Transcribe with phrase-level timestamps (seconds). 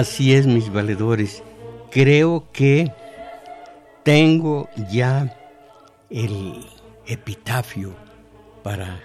[0.00, 1.42] Así es, mis valedores.
[1.90, 2.90] Creo que
[4.02, 5.38] tengo ya
[6.08, 6.64] el
[7.06, 7.94] epitafio
[8.62, 8.98] para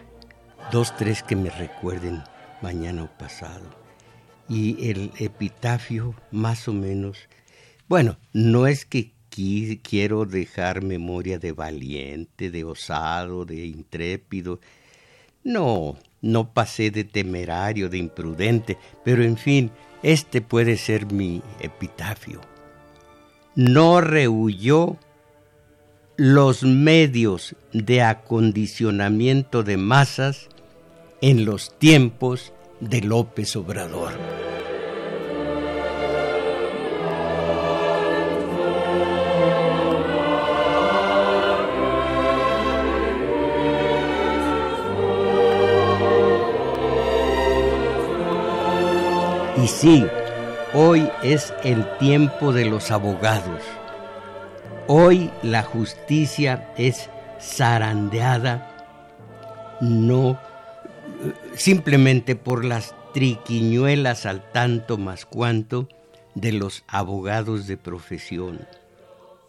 [0.72, 2.24] dos, tres que me recuerden
[2.62, 3.70] mañana o pasado.
[4.48, 7.28] Y el epitafio, más o menos,
[7.90, 9.12] bueno, no es que
[9.84, 14.62] quiero dejar memoria de valiente, de osado, de intrépido.
[15.46, 22.42] No, no pasé de temerario, de imprudente, pero en fin, este puede ser mi epitafio.
[23.54, 24.98] No rehuyó
[26.18, 30.50] los medios de acondicionamiento de masas
[31.22, 34.14] en los tiempos de López Obrador.
[49.66, 50.06] Y sí,
[50.76, 53.64] hoy es el tiempo de los abogados.
[54.86, 57.10] Hoy la justicia es
[57.42, 58.70] zarandeada
[59.82, 60.40] no
[61.56, 65.90] simplemente por las triquiñuelas al tanto más cuanto
[66.36, 68.68] de los abogados de profesión.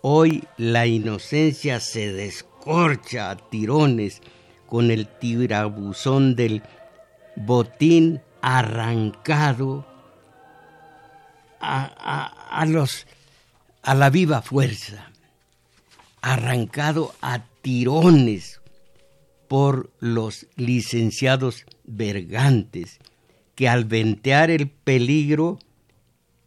[0.00, 4.22] Hoy la inocencia se descorcha a tirones
[4.66, 6.62] con el tirabuzón del
[7.36, 9.84] botín arrancado
[11.60, 13.06] a, los,
[13.82, 15.10] a la viva fuerza,
[16.20, 18.60] arrancado a tirones
[19.48, 22.98] por los licenciados vergantes,
[23.54, 25.58] que al ventear el peligro,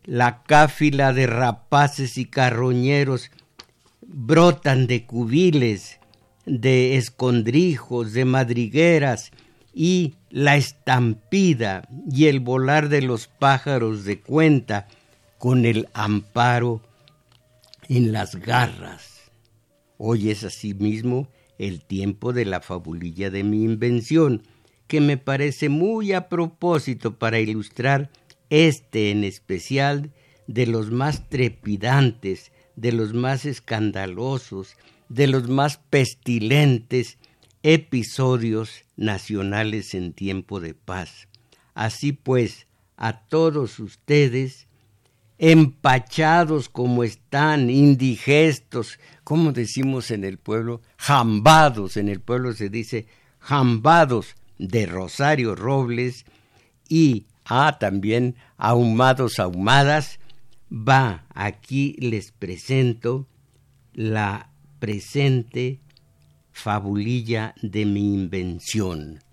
[0.04, 3.32] la cáfila de rapaces y carroñeros
[4.02, 6.00] brotan de cubiles,
[6.46, 9.32] de escondrijos, de madrigueras,
[9.74, 14.88] y la estampida y el volar de los pájaros de cuenta
[15.40, 16.82] con el amparo
[17.88, 19.32] en las garras.
[19.98, 24.44] Hoy es asimismo el tiempo de la fabulilla de mi invención,
[24.88, 28.12] que me parece muy a propósito para ilustrar
[28.50, 30.12] este en especial
[30.48, 34.76] de los más trepidantes, de los más escandalosos,
[35.08, 37.18] de los más pestilentes
[37.64, 41.30] episodios nacionales en tiempo de paz.
[41.76, 42.68] Así pues,
[42.98, 44.69] a todos ustedes
[45.40, 53.08] empachados como están, indigestos, como decimos en el pueblo, jambados, en el pueblo se dice
[53.40, 56.26] jambados de Rosario Robles
[56.90, 60.20] y ah, también ahumados, ahumadas,
[60.70, 63.26] va, aquí les presento
[63.94, 65.80] la presente
[66.52, 69.24] fabulilla de mi invención.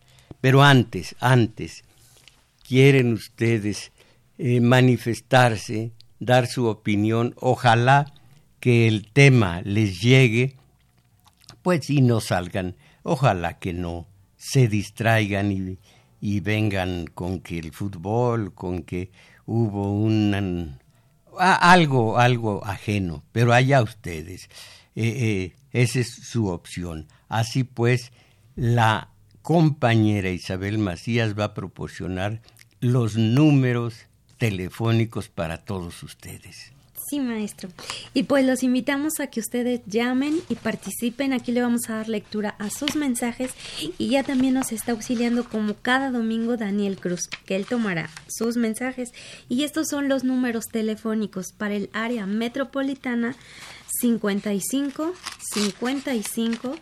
[0.40, 1.82] Pero antes, antes,
[2.66, 3.90] quieren ustedes
[4.38, 7.34] eh, manifestarse dar su opinión.
[7.38, 8.12] Ojalá
[8.60, 10.56] que el tema les llegue,
[11.62, 12.76] pues y no salgan.
[13.02, 15.78] Ojalá que no se distraigan y,
[16.20, 19.10] y vengan con que el fútbol, con que
[19.46, 20.78] hubo un
[21.38, 24.48] algo, algo ajeno, pero allá ustedes.
[24.94, 27.06] Eh, eh, esa es su opción.
[27.28, 28.12] Así pues,
[28.54, 29.10] la
[29.42, 32.40] compañera Isabel Macías va a proporcionar
[32.80, 34.05] los números
[34.38, 36.72] telefónicos para todos ustedes.
[37.08, 37.68] Sí, maestro.
[38.14, 41.32] Y pues los invitamos a que ustedes llamen y participen.
[41.32, 43.52] Aquí le vamos a dar lectura a sus mensajes
[43.96, 48.56] y ya también nos está auxiliando como cada domingo Daniel Cruz, que él tomará sus
[48.56, 49.10] mensajes.
[49.48, 53.36] Y estos son los números telefónicos para el área metropolitana
[54.00, 55.12] 55
[55.54, 56.76] 55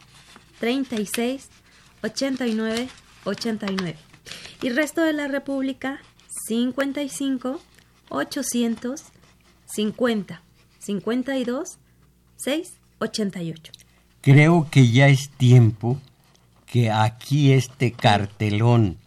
[0.59, 1.49] 36
[2.03, 2.89] 89
[3.25, 3.97] 89.
[4.63, 6.01] Y resto de la República
[6.47, 7.61] 55
[8.11, 9.03] 800
[9.67, 10.43] 50
[10.79, 11.79] 52
[12.37, 13.73] 6 88.
[14.21, 15.99] Creo que ya es tiempo
[16.67, 18.99] que aquí este cartelón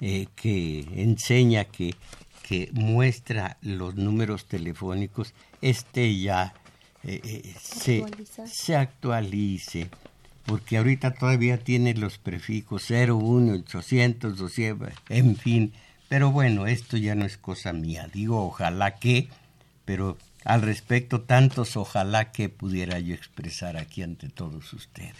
[0.00, 1.94] eh, que enseña que,
[2.42, 6.54] que muestra los números telefónicos, este ya
[7.02, 8.04] eh, eh, se,
[8.46, 9.88] se, actualice,
[10.44, 15.72] porque ahorita todavía tiene los prefijos 01, 800, 200, en fin.
[16.08, 18.08] Pero bueno, esto ya no es cosa mía.
[18.12, 19.28] Digo, ojalá que
[19.86, 25.14] pero al respecto tantos ojalá que pudiera yo expresar aquí ante todos ustedes.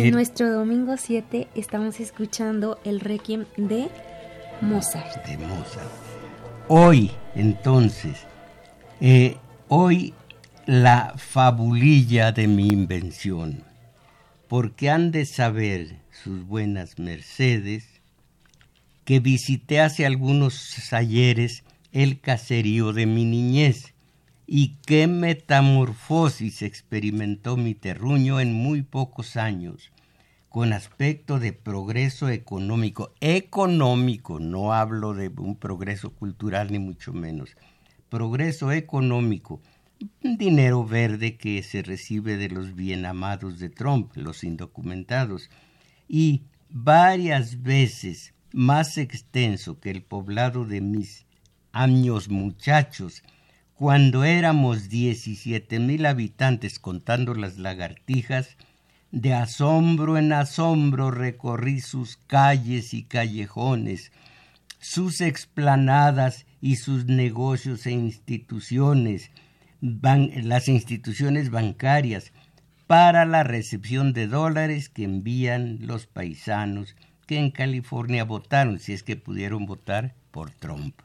[0.00, 3.88] En nuestro domingo 7 estamos escuchando el requiem de
[4.60, 5.26] Mozart.
[5.26, 5.90] De Mozart.
[6.68, 8.18] Hoy, entonces,
[9.00, 10.14] eh, hoy
[10.66, 13.64] la fabulilla de mi invención,
[14.46, 18.00] porque han de saber sus buenas mercedes
[19.04, 23.94] que visité hace algunos ayeres el caserío de mi niñez
[24.50, 29.92] y qué metamorfosis experimentó mi terruño en muy pocos años,
[30.48, 33.12] con aspecto de progreso económico.
[33.20, 37.58] Económico, no hablo de un progreso cultural ni mucho menos.
[38.08, 39.60] Progreso económico,
[40.22, 45.50] dinero verde que se recibe de los bien amados de Trump, los indocumentados,
[46.08, 51.26] y varias veces más extenso que el poblado de mis
[51.70, 53.22] años muchachos,
[53.78, 58.56] cuando éramos 17 mil habitantes contando las lagartijas,
[59.12, 64.10] de asombro en asombro recorrí sus calles y callejones,
[64.80, 69.30] sus explanadas y sus negocios e instituciones,
[69.80, 72.32] las instituciones bancarias,
[72.88, 76.96] para la recepción de dólares que envían los paisanos
[77.28, 81.00] que en California votaron, si es que pudieron votar por Trump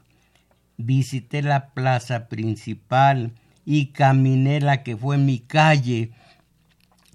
[0.78, 3.34] visité la plaza principal
[3.66, 6.12] y caminé la que fue mi calle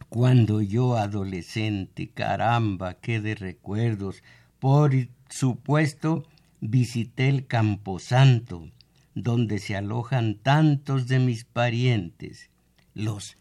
[0.08, 4.22] cuando yo adolescente, caramba, qué de recuerdos.
[4.58, 4.92] Por
[5.28, 6.24] supuesto,
[6.60, 8.70] visité el Camposanto,
[9.14, 12.50] donde se alojan tantos de mis parientes,
[12.94, 13.36] los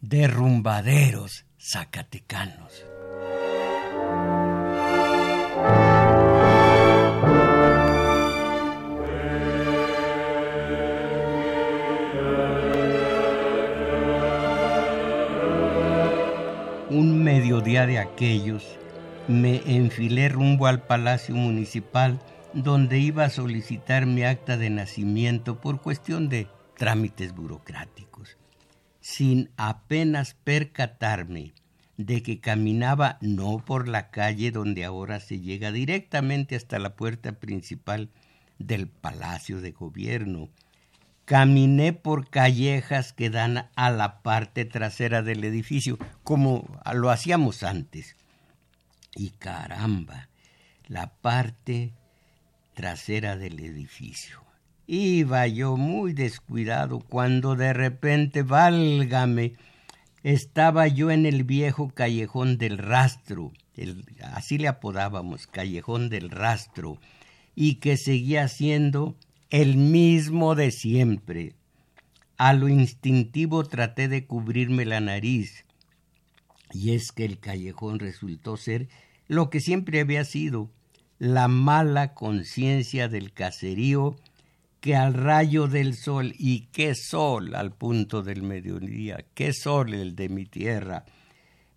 [0.00, 2.95] derrumbaderos zacatecanos.
[17.46, 18.64] Mediodía de aquellos,
[19.28, 22.18] me enfilé rumbo al Palacio Municipal
[22.54, 28.36] donde iba a solicitar mi acta de nacimiento por cuestión de trámites burocráticos,
[29.00, 31.54] sin apenas percatarme
[31.96, 37.30] de que caminaba no por la calle donde ahora se llega directamente hasta la puerta
[37.30, 38.10] principal
[38.58, 40.48] del Palacio de Gobierno,
[41.26, 48.14] Caminé por callejas que dan a la parte trasera del edificio, como lo hacíamos antes.
[49.16, 50.28] Y caramba,
[50.86, 51.92] la parte
[52.74, 54.40] trasera del edificio.
[54.86, 59.54] Iba yo muy descuidado cuando de repente, válgame,
[60.22, 63.52] estaba yo en el viejo callejón del rastro,
[64.32, 67.00] así le apodábamos, callejón del rastro,
[67.56, 69.16] y que seguía siendo
[69.50, 71.54] el mismo de siempre.
[72.36, 75.64] A lo instintivo traté de cubrirme la nariz,
[76.72, 78.88] y es que el callejón resultó ser
[79.28, 80.70] lo que siempre había sido,
[81.18, 84.16] la mala conciencia del caserío
[84.80, 90.14] que al rayo del sol, y qué sol al punto del mediodía, qué sol el
[90.14, 91.04] de mi tierra,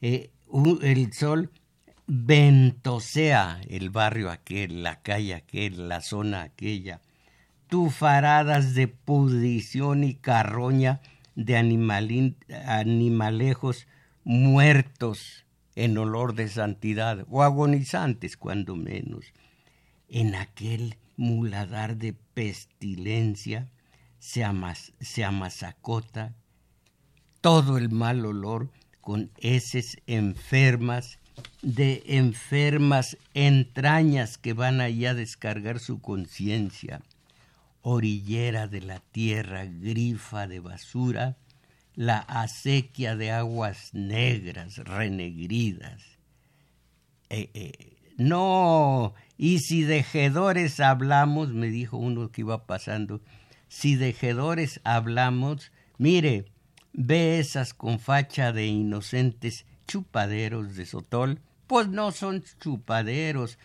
[0.01, 0.31] eh,
[0.81, 1.51] el sol
[2.05, 7.01] ventosea el barrio aquel, la calle aquel, la zona aquella,
[7.69, 10.99] tufaradas de pudrición y carroña
[11.35, 11.55] de
[12.65, 13.87] animalejos
[14.23, 15.45] muertos
[15.75, 19.33] en olor de santidad, o agonizantes cuando menos.
[20.09, 23.69] En aquel muladar de pestilencia
[24.19, 24.45] se,
[24.99, 26.33] se amasacota
[27.39, 31.19] todo el mal olor con heces enfermas
[31.61, 37.01] de enfermas entrañas que van allí a descargar su conciencia,
[37.81, 41.37] orillera de la tierra, grifa de basura,
[41.95, 46.03] la acequia de aguas negras, renegridas.
[47.29, 53.21] Eh, eh, no, y si de jedores hablamos, me dijo uno que iba pasando,
[53.67, 56.45] si de jedores hablamos, mire,
[56.93, 63.57] ve esas con facha de inocentes chupaderos de Sotol, pues no son chupaderos,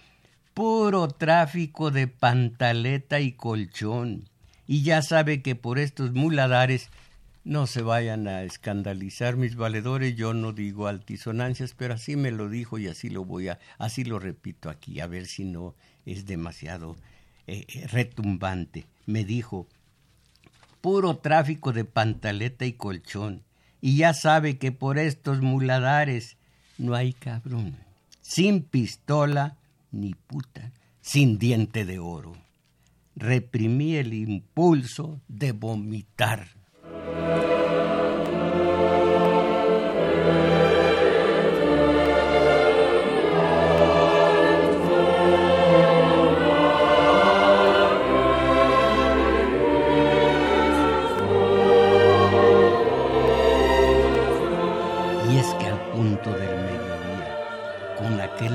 [0.54, 4.28] puro tráfico de pantaleta y colchón.
[4.66, 6.88] Y ya sabe que por estos muladares
[7.42, 12.48] no se vayan a escandalizar mis valedores, yo no digo altisonancias, pero así me lo
[12.48, 15.74] dijo y así lo voy a, así lo repito aquí, a ver si no
[16.06, 16.96] es demasiado
[17.46, 18.86] eh, eh, retumbante.
[19.04, 19.66] Me dijo,
[20.80, 23.42] puro tráfico de pantaleta y colchón
[23.82, 26.38] y ya sabe que por estos muladares
[26.78, 27.76] no hay cabrón,
[28.22, 29.58] sin pistola
[29.94, 32.32] ni puta, sin diente de oro.
[33.16, 36.48] Reprimí el impulso de vomitar.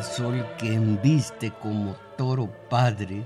[0.04, 3.26] Sol que embiste como toro padre,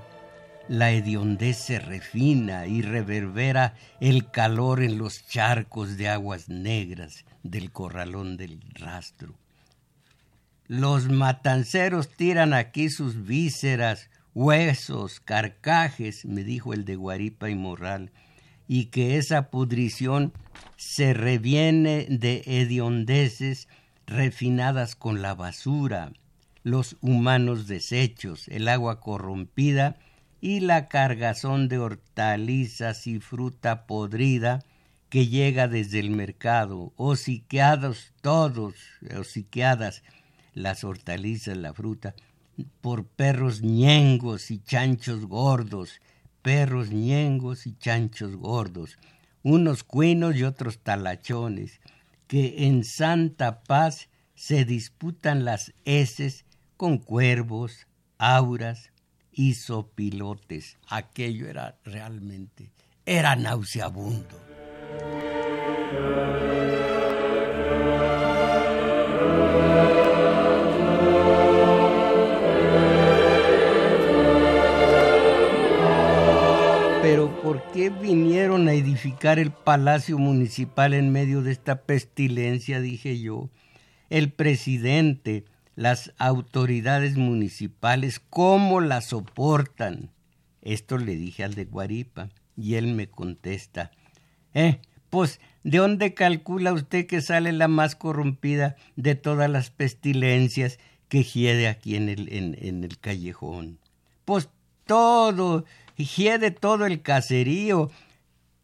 [0.68, 7.70] la hediondez se refina y reverbera el calor en los charcos de aguas negras del
[7.70, 9.34] corralón del rastro.
[10.66, 18.10] Los matanceros tiran aquí sus vísceras, huesos, carcajes, me dijo el de Guaripa y Morral,
[18.66, 20.32] y que esa pudrición
[20.76, 23.68] se reviene de hediondeces
[24.06, 26.12] refinadas con la basura,
[26.64, 29.96] los humanos desechos, el agua corrompida
[30.40, 34.64] y la cargazón de hortalizas y fruta podrida
[35.10, 38.74] que llega desde el mercado, hociqueados todos,
[39.16, 40.02] hociqueadas
[40.54, 42.14] las hortalizas, la fruta,
[42.80, 46.00] por perros ñengos y chanchos gordos,
[46.40, 48.98] perros ñengos y chanchos gordos,
[49.42, 51.80] unos cuinos y otros talachones,
[52.26, 56.44] que en santa paz se disputan las heces
[56.76, 57.86] con cuervos,
[58.18, 58.90] auras
[59.32, 60.78] y sopilotes.
[60.88, 62.70] Aquello era realmente,
[63.06, 64.40] era nauseabundo.
[77.02, 82.80] Pero ¿por qué vinieron a edificar el palacio municipal en medio de esta pestilencia?
[82.80, 83.50] dije yo.
[84.10, 85.44] El presidente,
[85.76, 90.10] las autoridades municipales, cómo la soportan.
[90.62, 93.90] Esto le dije al de Guaripa y él me contesta,
[94.54, 100.78] eh, pues, ¿de dónde calcula usted que sale la más corrompida de todas las pestilencias
[101.08, 103.78] que hiede aquí en el, callejón?
[104.24, 104.48] Pues
[104.86, 105.64] todo,
[105.96, 107.90] hiede todo el caserío.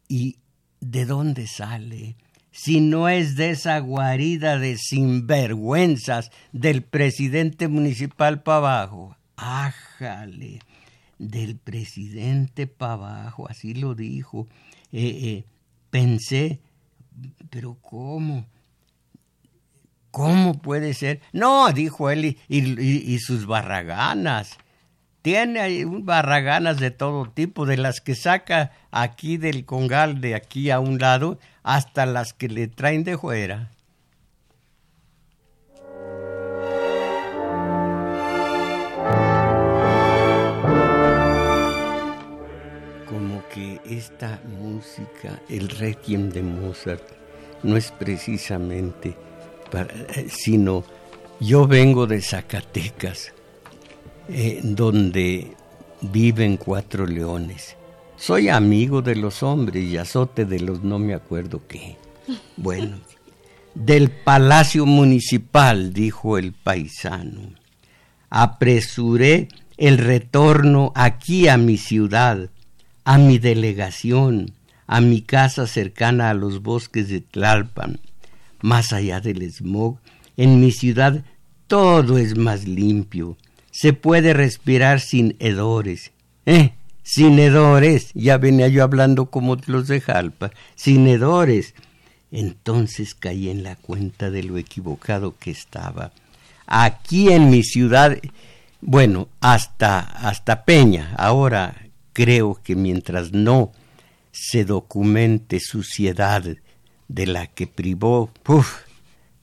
[0.07, 0.39] ¿Y
[0.81, 2.17] de dónde sale?
[2.51, 9.17] Si no es de esa guarida de sinvergüenzas del presidente municipal para abajo.
[9.37, 10.59] Ájale,
[11.17, 14.47] del presidente para abajo, así lo dijo.
[14.91, 15.45] Eh, eh,
[15.89, 16.59] pensé,
[17.49, 18.45] pero ¿cómo?
[20.11, 21.21] ¿Cómo puede ser?
[21.31, 24.57] No, dijo él, y sus barraganas.
[25.21, 30.79] Tiene barraganas de todo tipo, de las que saca aquí del congal, de aquí a
[30.79, 33.71] un lado, hasta las que le traen de fuera.
[43.07, 47.03] Como que esta música, el requiem de Mozart,
[47.63, 49.15] no es precisamente
[49.71, 50.83] para, eh, sino
[51.39, 53.33] yo vengo de Zacatecas
[54.29, 55.55] eh, donde
[56.01, 57.75] viven cuatro leones.
[58.21, 61.97] Soy amigo de los hombres y azote de los no me acuerdo qué.
[62.55, 62.99] Bueno,
[63.73, 67.41] del palacio municipal, dijo el paisano.
[68.29, 72.51] apresuré el retorno aquí a mi ciudad,
[73.05, 74.53] a mi delegación,
[74.85, 77.99] a mi casa cercana a los bosques de Tlalpan.
[78.61, 79.97] Más allá del smog,
[80.37, 81.25] en mi ciudad
[81.65, 83.35] todo es más limpio.
[83.71, 86.11] Se puede respirar sin hedores.
[86.45, 86.73] ¿Eh?
[87.03, 88.11] Sin hedores.
[88.13, 90.51] Ya venía yo hablando como los de Jalpa.
[90.75, 91.73] Sin hedores.
[92.31, 96.11] Entonces caí en la cuenta de lo equivocado que estaba.
[96.65, 98.17] Aquí en mi ciudad,
[98.79, 101.75] bueno, hasta, hasta Peña, ahora
[102.13, 103.73] creo que mientras no
[104.31, 106.43] se documente suciedad
[107.09, 108.31] de la que privó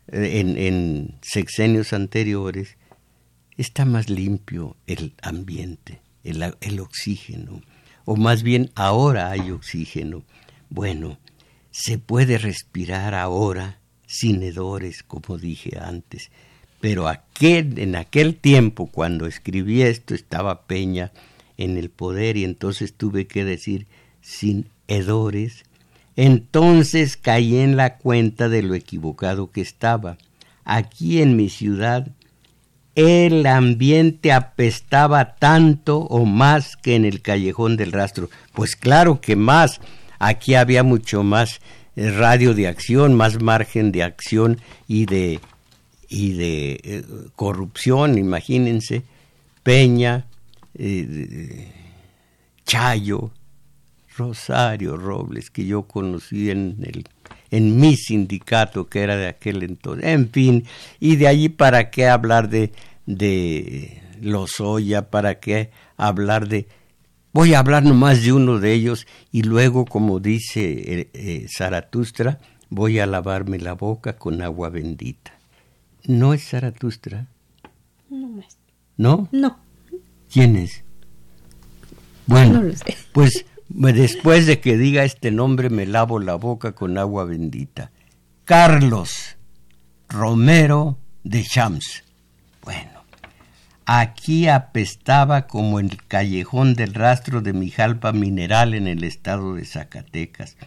[0.08, 2.76] en, en sexenios anteriores,
[3.58, 6.00] está más limpio el ambiente,
[6.30, 7.62] el, oxígeno,
[8.04, 10.24] o más bien ahora hay oxígeno.
[10.70, 11.18] Bueno,
[11.70, 16.30] se puede respirar ahora sin hedores, como dije antes,
[16.80, 21.12] pero en aquel tiempo, cuando escribí esto, estaba Peña
[21.56, 23.86] en el poder y entonces tuve que decir
[24.20, 25.64] sin hedores.
[26.16, 30.18] Entonces caí en la cuenta de lo equivocado que estaba.
[30.64, 32.08] Aquí en mi ciudad
[32.98, 38.28] el ambiente apestaba tanto o más que en el callejón del rastro.
[38.52, 39.80] Pues claro que más
[40.18, 41.60] Aquí había mucho más
[41.96, 45.40] eh, radio de acción, más margen de acción y de,
[46.08, 47.04] y de eh,
[47.36, 49.02] corrupción, imagínense.
[49.62, 50.26] Peña,
[50.74, 51.70] eh,
[52.64, 53.30] Chayo,
[54.16, 57.04] Rosario Robles, que yo conocí en, el,
[57.50, 60.04] en mi sindicato, que era de aquel entonces.
[60.04, 60.64] En fin,
[61.00, 62.72] y de allí para qué hablar de,
[63.06, 66.66] de Lozoya, para qué hablar de
[67.32, 70.62] Voy a hablar nomás de uno de ellos y luego, como dice
[71.00, 72.40] eh, eh, Zaratustra,
[72.70, 75.32] voy a lavarme la boca con agua bendita.
[76.04, 77.26] ¿No es Zaratustra?
[78.08, 78.56] No es.
[78.96, 79.28] ¿No?
[79.30, 79.58] No.
[80.32, 80.82] ¿Quién es?
[82.26, 82.62] Bueno,
[83.12, 87.90] pues después de que diga este nombre me lavo la boca con agua bendita.
[88.44, 89.36] Carlos
[90.08, 92.04] Romero de Shams.
[92.62, 92.98] Bueno,
[93.90, 100.58] Aquí apestaba como el callejón del rastro de Mijalpa Mineral en el estado de Zacatecas.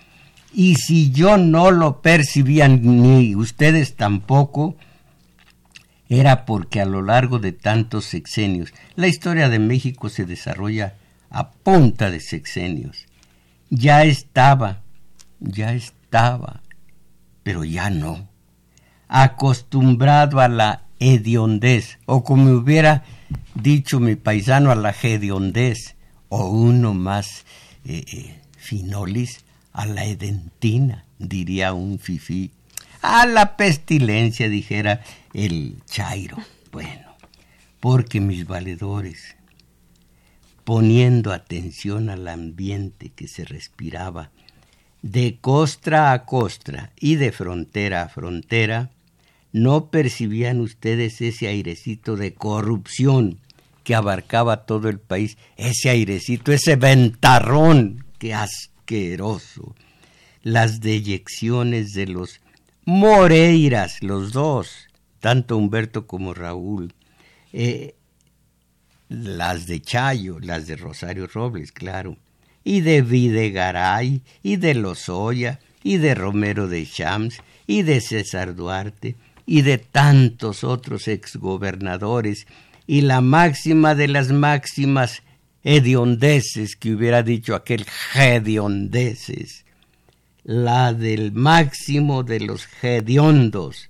[0.52, 4.76] Y si yo no lo percibía ni ustedes tampoco,
[6.10, 10.96] era porque a lo largo de tantos sexenios, la historia de México se desarrolla
[11.32, 13.08] a punta de sexenios.
[13.70, 14.82] Ya estaba,
[15.40, 16.62] ya estaba,
[17.44, 18.30] pero ya no.
[19.08, 23.04] Acostumbrado a la hediondez, o como hubiera
[23.56, 25.96] dicho mi paisano a la hediondez,
[26.30, 27.46] o uno más
[27.86, 32.52] eh, eh, finolis, a la edentina, diría un fifí,
[33.02, 35.02] a la pestilencia, dijera
[35.34, 36.38] el chairo.
[36.72, 37.16] Bueno,
[37.80, 39.36] porque mis valedores,
[40.64, 44.32] poniendo atención al ambiente que se respiraba,
[45.02, 48.92] de costra a costra y de frontera a frontera,
[49.54, 53.40] ¿No percibían ustedes ese airecito de corrupción
[53.84, 55.38] que abarcaba todo el país?
[55.58, 59.76] Ese airecito, ese ventarrón, qué asqueroso.
[60.42, 62.40] Las deyecciones de los
[62.86, 64.88] Moreiras, los dos,
[65.20, 66.94] tanto Humberto como Raúl.
[67.52, 67.96] Eh,
[69.12, 72.18] las de Chayo, las de Rosario Robles, claro,
[72.64, 79.18] y de Videgaray, y de Lozoya, y de Romero de Chams, y de César Duarte,
[79.46, 82.48] y de tantos otros exgobernadores,
[82.88, 85.24] y la máxima de las máximas
[85.66, 89.66] hediondeses que hubiera dicho aquel hediondeses,
[90.46, 93.90] la del máximo de los hediondos,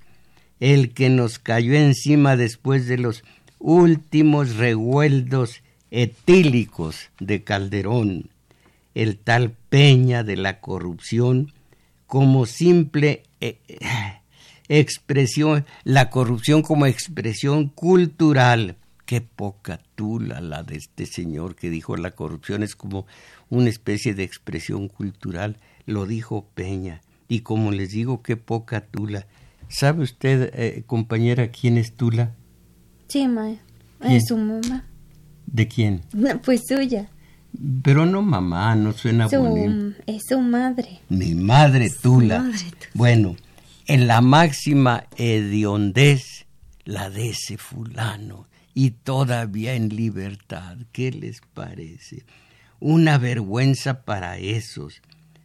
[0.60, 3.24] el que nos cayó encima después de los
[3.62, 8.30] últimos revueldos etílicos de Calderón,
[8.96, 11.54] el tal Peña de la corrupción,
[12.08, 13.60] como simple eh,
[14.68, 18.78] expresión, la corrupción como expresión cultural.
[19.06, 23.06] Qué poca tula la de este señor que dijo la corrupción es como
[23.50, 25.58] una especie de expresión cultural.
[25.86, 27.02] Lo dijo Peña.
[27.28, 29.26] Y como les digo, qué poca tula.
[29.68, 32.36] ¿Sabe usted, eh, compañera, quién es Tula?
[33.12, 33.52] Sí, ma.
[34.02, 34.86] Es su mamá.
[35.46, 36.02] ¿De quién?
[36.46, 37.10] pues suya.
[37.84, 39.98] Pero no mamá, no suena bonito.
[40.08, 41.02] Es su madre.
[41.10, 42.50] Mi madre Tula.
[42.94, 43.36] Bueno,
[43.86, 46.46] en la máxima hediondez,
[46.86, 50.78] la de ese fulano, y todavía en libertad.
[50.94, 52.24] ¿Qué les parece?
[52.80, 55.02] Una vergüenza para esos.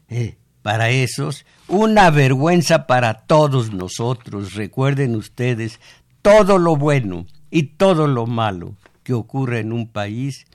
[0.08, 4.54] Eh, para esos, una vergüenza para todos nosotros.
[4.54, 5.80] Recuerden ustedes
[6.22, 10.46] todo lo bueno, y todo lo malo que ocurre en un país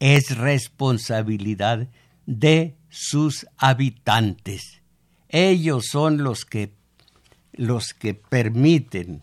[0.00, 1.88] es responsabilidad
[2.26, 4.80] de sus habitantes.
[5.28, 6.72] Ellos son los que
[7.52, 9.20] los que permiten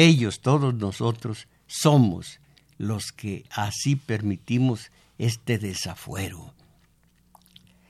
[0.00, 2.38] ellos todos nosotros somos
[2.76, 6.54] los que así permitimos este desafuero.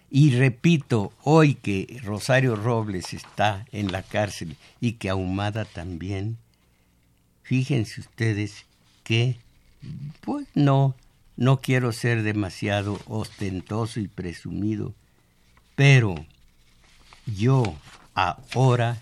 [0.09, 6.39] Y repito, hoy que Rosario Robles está en la cárcel y que Ahumada también,
[7.49, 8.67] fíjense ustedes
[9.05, 9.39] que,
[10.21, 10.95] pues no,
[11.39, 14.93] no quiero ser demasiado ostentoso y presumido,
[15.75, 16.27] pero
[17.25, 17.75] yo
[18.13, 18.99] ahora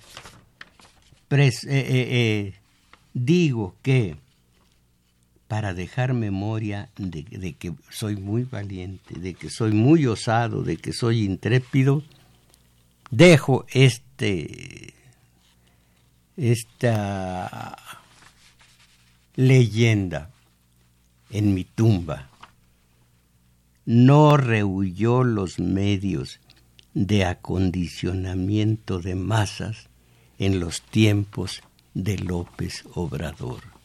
[1.28, 2.54] eh, eh, eh,
[3.14, 4.16] digo que
[5.48, 10.92] para dejar memoria de, que soy muy valiente, de que soy muy osado, de que
[10.92, 12.04] soy intrépido,
[13.10, 14.94] dejo este
[16.36, 18.05] esta
[19.36, 20.30] leyenda
[21.30, 22.28] en mi tumba.
[23.84, 26.40] No rehuyó los medios
[26.94, 29.88] de acondicionamiento de masas
[30.38, 31.62] en los tiempos
[31.94, 33.76] de López Obrador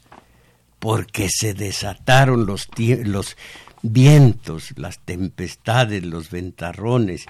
[0.82, 2.68] porque se desataron los,
[3.84, 7.28] vientos, las tempestades, los ventarrones,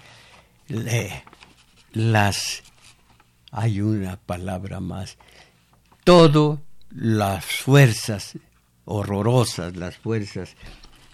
[1.92, 2.64] las...
[3.52, 5.18] hay una palabra más,
[6.06, 6.62] todo
[6.96, 8.38] las fuerzas
[8.86, 10.56] horrorosas, las fuerzas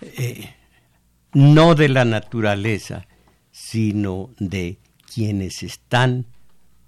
[0.01, 0.53] eh,
[1.33, 3.07] no de la naturaleza,
[3.51, 4.79] sino de
[5.13, 6.25] quienes están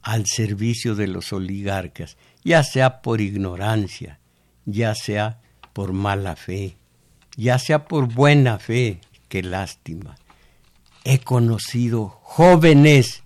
[0.01, 4.19] al servicio de los oligarcas, ya sea por ignorancia,
[4.65, 5.39] ya sea
[5.73, 6.77] por mala fe,
[7.35, 10.15] ya sea por buena fe, qué lástima.
[11.03, 13.23] He conocido jóvenes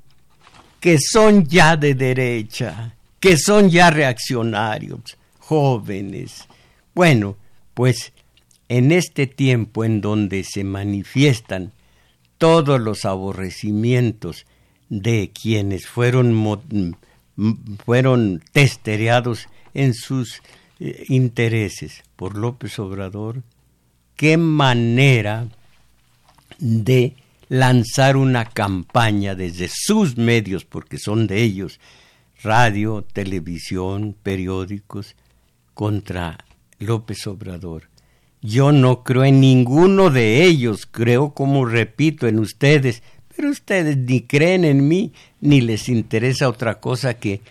[0.80, 6.47] que son ya de derecha, que son ya reaccionarios, jóvenes.
[6.95, 7.36] Bueno,
[7.73, 8.13] pues
[8.69, 11.73] en este tiempo en donde se manifiestan
[12.38, 14.45] todos los aborrecimientos
[14.89, 16.97] de quienes fueron,
[17.86, 20.41] fueron testereados en sus
[20.79, 23.43] eh, intereses por López Obrador,
[24.15, 25.47] qué manera
[26.60, 27.15] de
[27.49, 31.79] lanzar una campaña desde sus medios, porque son de ellos,
[32.41, 35.15] radio, televisión, periódicos,
[35.73, 36.38] contra
[36.79, 37.89] López Obrador.
[38.41, 43.03] Yo no creo en ninguno de ellos, creo como repito en ustedes,
[43.36, 47.41] pero ustedes ni creen en mí, ni les interesa otra cosa que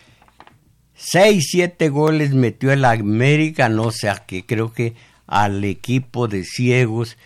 [1.05, 4.95] Seis, siete goles metió el América, no sé a qué, creo que
[5.27, 7.17] al equipo de ciegos,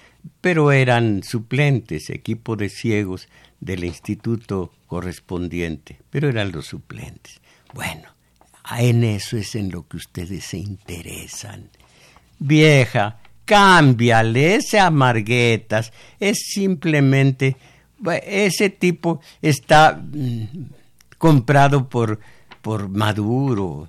[0.41, 3.29] pero eran suplentes, equipo de ciegos
[3.61, 7.43] del instituto correspondiente, pero eran los suplentes.
[7.75, 8.16] Bueno,
[8.79, 11.71] en eso es en lo que ustedes se interesan.
[12.39, 17.57] Vieja, cámbiale ese amarguetas, es simplemente,
[18.25, 20.45] ese tipo está mm,
[21.19, 22.21] comprado por
[22.67, 23.89] por Maduro.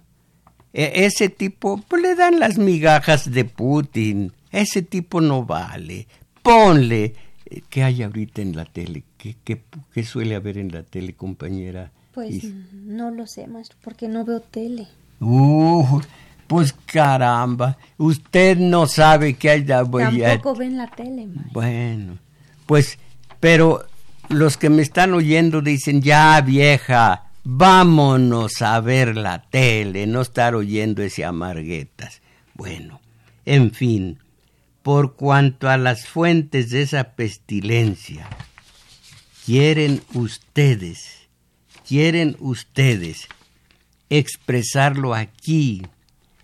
[0.72, 4.34] E, ese tipo pues, le dan las migajas de Putin.
[4.52, 6.06] Ese tipo no vale.
[6.44, 7.16] Ponle.
[7.48, 9.04] Eh, ¿Qué hay ahorita en la tele?
[9.18, 11.92] ¿Qué, qué, suele haber en la tele, compañera?
[12.18, 14.88] Pues no lo sé, maestro, porque no veo tele.
[15.20, 16.02] Uh,
[16.48, 19.64] pues caramba, usted no sabe que hay...
[19.64, 21.28] Tampoco ven la tele.
[21.52, 22.18] Bueno,
[22.66, 22.98] pues,
[23.40, 23.86] pero
[24.30, 30.56] los que me están oyendo dicen, ya vieja, vámonos a ver la tele, no estar
[30.56, 32.24] oyendo ese amarguetas.
[32.56, 33.00] Bueno,
[33.46, 34.18] en fin,
[34.82, 38.28] por cuanto a las fuentes de esa pestilencia,
[39.46, 41.27] quieren ustedes,
[41.88, 43.28] quieren ustedes
[44.10, 45.84] expresarlo aquí,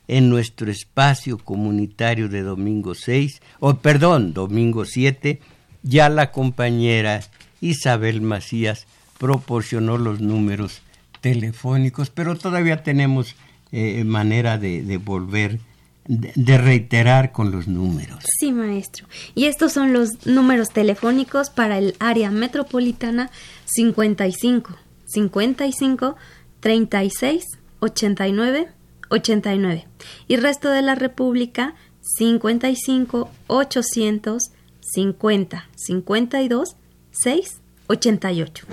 [0.07, 5.39] en nuestro espacio comunitario de domingo 6, o perdón, domingo 7,
[5.81, 7.21] ya la compañera
[7.61, 8.85] Isabel Macías
[9.17, 10.81] proporcionó los números
[11.21, 13.35] telefónicos, pero todavía tenemos
[13.71, 15.59] eh, manera de, volver,
[16.05, 18.23] de, reiterar con los números.
[18.39, 19.07] Sí, maestro.
[19.33, 23.31] Y estos son los números telefónicos para el área metropolitana
[23.65, 24.77] 55,
[25.13, 26.15] 55,
[26.59, 27.45] 36,
[27.79, 28.69] 89,
[29.09, 29.87] 89.
[30.27, 34.43] Y resto de la República 55, 800,
[34.81, 36.75] 50, 52,
[37.11, 38.65] 6, 88.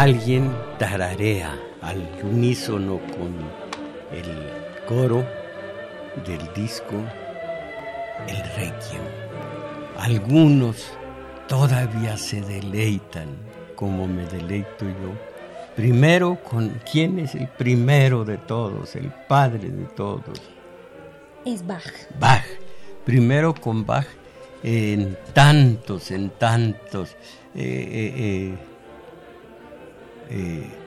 [0.00, 3.34] Alguien tararea al unísono con
[4.12, 5.26] el coro
[6.24, 6.94] del disco
[8.28, 9.02] El Requiem.
[9.98, 10.92] Algunos
[11.48, 13.26] todavía se deleitan
[13.74, 15.10] como me deleito yo.
[15.74, 20.40] Primero con quién es el primero de todos, el padre de todos.
[21.44, 21.92] Es Bach.
[22.20, 22.44] Bach.
[23.04, 24.06] Primero con Bach
[24.62, 27.16] en tantos, en tantos
[27.56, 28.77] eh, eh, eh,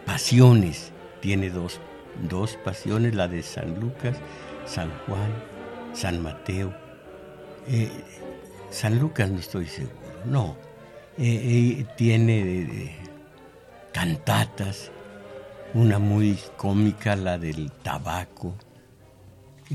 [0.06, 0.91] pasiones.
[1.21, 1.80] Tiene dos,
[2.27, 4.17] dos pasiones, la de San Lucas,
[4.65, 5.32] San Juan,
[5.93, 6.73] San Mateo.
[8.71, 10.58] San Lucas no estoy seguro, no.
[11.97, 12.97] tiene
[13.91, 14.91] cantatas,
[15.73, 18.56] una muy cómica, la del tabaco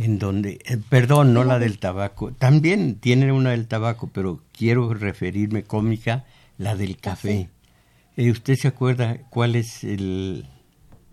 [0.00, 4.92] en donde, eh, perdón, no la del tabaco, también tiene una del tabaco, pero quiero
[4.92, 6.24] referirme cómica,
[6.58, 7.48] la del café.
[8.16, 10.46] Eh, ¿Usted se acuerda cuál es el,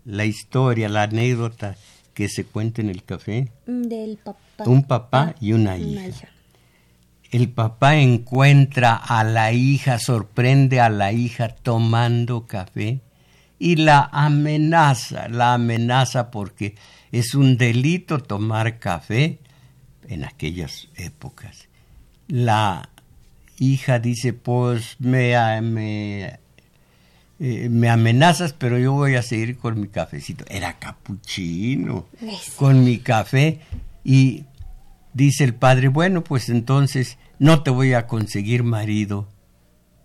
[0.06, 1.76] la historia, la anécdota
[2.14, 3.52] que se cuenta en el café?
[3.66, 4.64] Del papá.
[4.66, 6.30] Un papá y una hija.
[7.32, 13.02] El papá encuentra a la hija, sorprende a la hija tomando café
[13.58, 16.76] y la amenaza, la amenaza porque
[17.12, 19.40] es un delito tomar café
[20.08, 21.70] en aquellas épocas.
[22.28, 22.90] La
[23.58, 26.40] hija dice, pues me, me,
[27.46, 30.46] eh, me amenazas, pero yo voy a seguir con mi cafecito.
[30.48, 32.06] Era capuchino,
[32.56, 33.60] con mi café.
[34.02, 34.46] Y
[35.12, 39.28] dice el padre, bueno, pues entonces no te voy a conseguir marido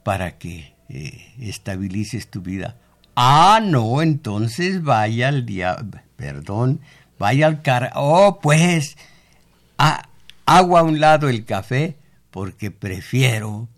[0.03, 2.77] para que eh, estabilices tu vida.
[3.15, 6.81] Ah, no, entonces vaya al diablo, perdón,
[7.21, 7.93] vaya al car...
[7.95, 8.97] Oh, pues,
[10.45, 11.99] hago a un lado el café
[12.33, 13.69] porque prefiero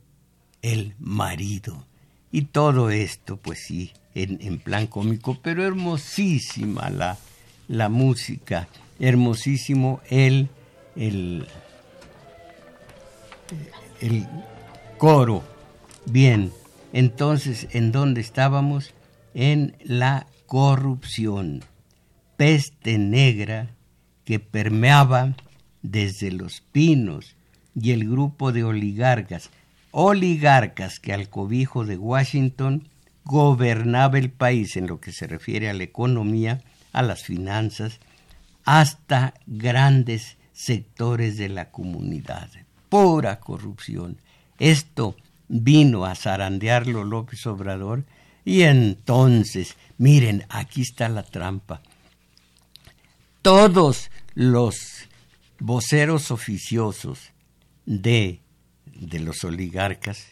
[0.62, 1.89] el marido.
[2.32, 7.18] Y todo esto, pues sí, en, plan cómico, pero hermosísima la,
[7.68, 10.48] la música, hermosísimo el,
[10.96, 11.46] el,
[14.00, 14.26] el
[14.98, 15.42] coro.
[16.06, 16.52] Bien,
[16.92, 18.94] entonces, ¿en dónde estábamos?
[19.34, 21.62] En la corrupción
[22.36, 23.68] peste negra
[24.24, 25.36] que permeaba
[25.82, 27.36] desde los pinos
[27.74, 29.50] y el grupo de oligarcas,
[29.90, 32.88] oligarcas que al cobijo de Washington
[33.24, 38.00] gobernaba el país en lo que se refiere a la economía, a las finanzas,
[38.64, 42.50] hasta grandes sectores de la comunidad.
[42.88, 44.18] Pura corrupción.
[44.58, 45.16] Esto
[45.48, 48.04] vino a zarandearlo López Obrador
[48.44, 51.82] y entonces, miren, aquí está la trampa
[53.42, 54.76] todos los
[55.58, 57.32] voceros oficiosos
[57.86, 58.40] de,
[59.00, 60.26] de los oligarcas,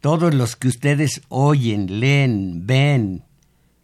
[0.00, 3.24] todos los que ustedes oyen, leen, ven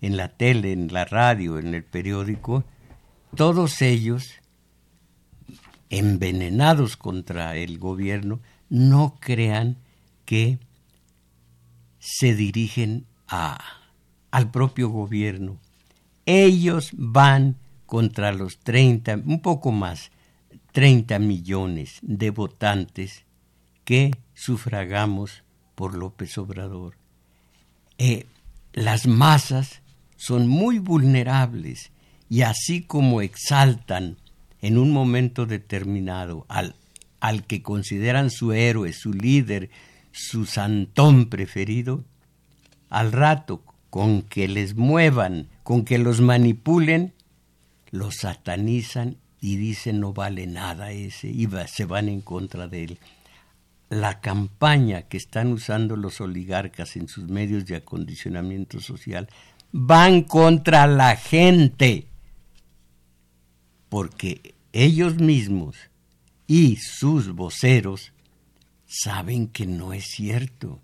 [0.03, 2.65] en la tele, en la radio, en el periódico,
[3.35, 4.35] todos ellos,
[5.89, 9.79] envenenados contra el gobierno, no crean
[10.27, 10.59] que
[11.99, 13.59] se dirigen a,
[14.31, 15.59] al propio gobierno.
[16.27, 20.11] Ellos van contra los 30, un poco más,
[20.73, 23.25] 30 millones de votantes
[23.91, 25.43] que sufragamos
[25.75, 26.95] por López Obrador.
[27.99, 28.25] Eh,
[28.73, 29.83] las masas
[30.15, 31.91] son muy vulnerables
[32.29, 34.17] y así como exaltan
[34.63, 36.77] en un momento determinado al,
[37.19, 39.71] al que consideran su héroe, su líder,
[40.13, 42.05] su santón preferido,
[42.91, 47.13] al rato con que les muevan, con que los manipulen,
[47.91, 52.99] lo satanizan y dicen no vale nada ese y se van en contra de él.
[53.91, 59.29] La campaña que están usando los oligarcas en sus medios de acondicionamiento social
[59.73, 62.07] van contra la gente
[63.91, 65.77] porque ellos mismos
[66.47, 68.13] y sus voceros
[68.87, 70.81] saben que no es cierto.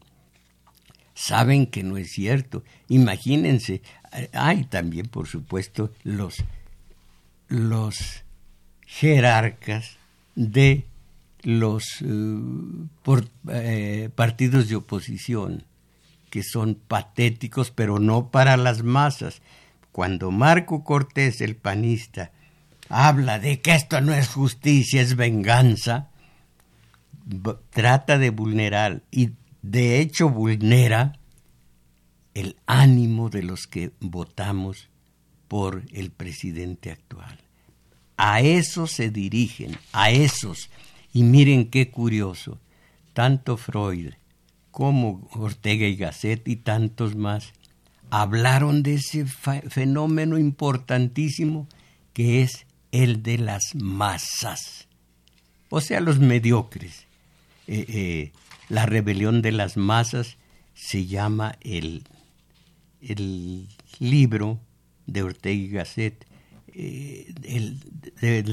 [1.14, 2.62] Saben que no es cierto.
[2.88, 3.80] Imagínense,
[4.32, 6.44] hay también, por supuesto, los
[7.48, 8.24] los
[8.86, 9.98] jerarcas
[10.34, 10.84] de
[11.46, 12.40] los eh,
[13.52, 15.62] eh, partidos de oposición,
[16.28, 19.42] que son patéticos, pero no para las masas.
[19.92, 22.32] Cuando Marco Cortés, el panista,
[22.88, 26.10] habla de que esto no es justicia, es venganza,
[27.70, 29.30] trata de vulnerar y
[29.62, 31.12] de hecho vulnera
[32.34, 34.88] el ánimo de los que votamos
[35.46, 37.38] por el presidente actual.
[38.16, 40.70] A esos se dirigen, a esos.
[41.16, 42.60] Y miren qué curioso,
[43.14, 44.12] tanto Freud
[44.70, 47.54] como Ortega y Gasset y tantos más
[48.10, 51.68] hablaron de ese fenómeno importantísimo
[52.12, 54.88] que es el de las masas,
[55.70, 57.06] o sea, los mediocres.
[57.66, 58.32] Eh, eh,
[58.68, 60.36] la rebelión de las masas
[60.74, 62.04] se llama el,
[63.00, 63.68] el
[64.00, 64.60] libro
[65.06, 66.26] de Ortega y Gasset.
[66.78, 67.80] Eh, el,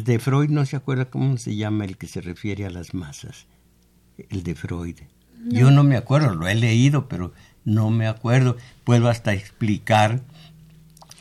[0.05, 3.47] de, Freud no se acuerda cómo se llama el que se refiere a las masas,
[4.29, 4.95] el de Freud.
[5.49, 7.33] Yo no me acuerdo, lo he leído, pero
[7.65, 8.55] no me acuerdo.
[8.85, 10.21] Puedo hasta explicar,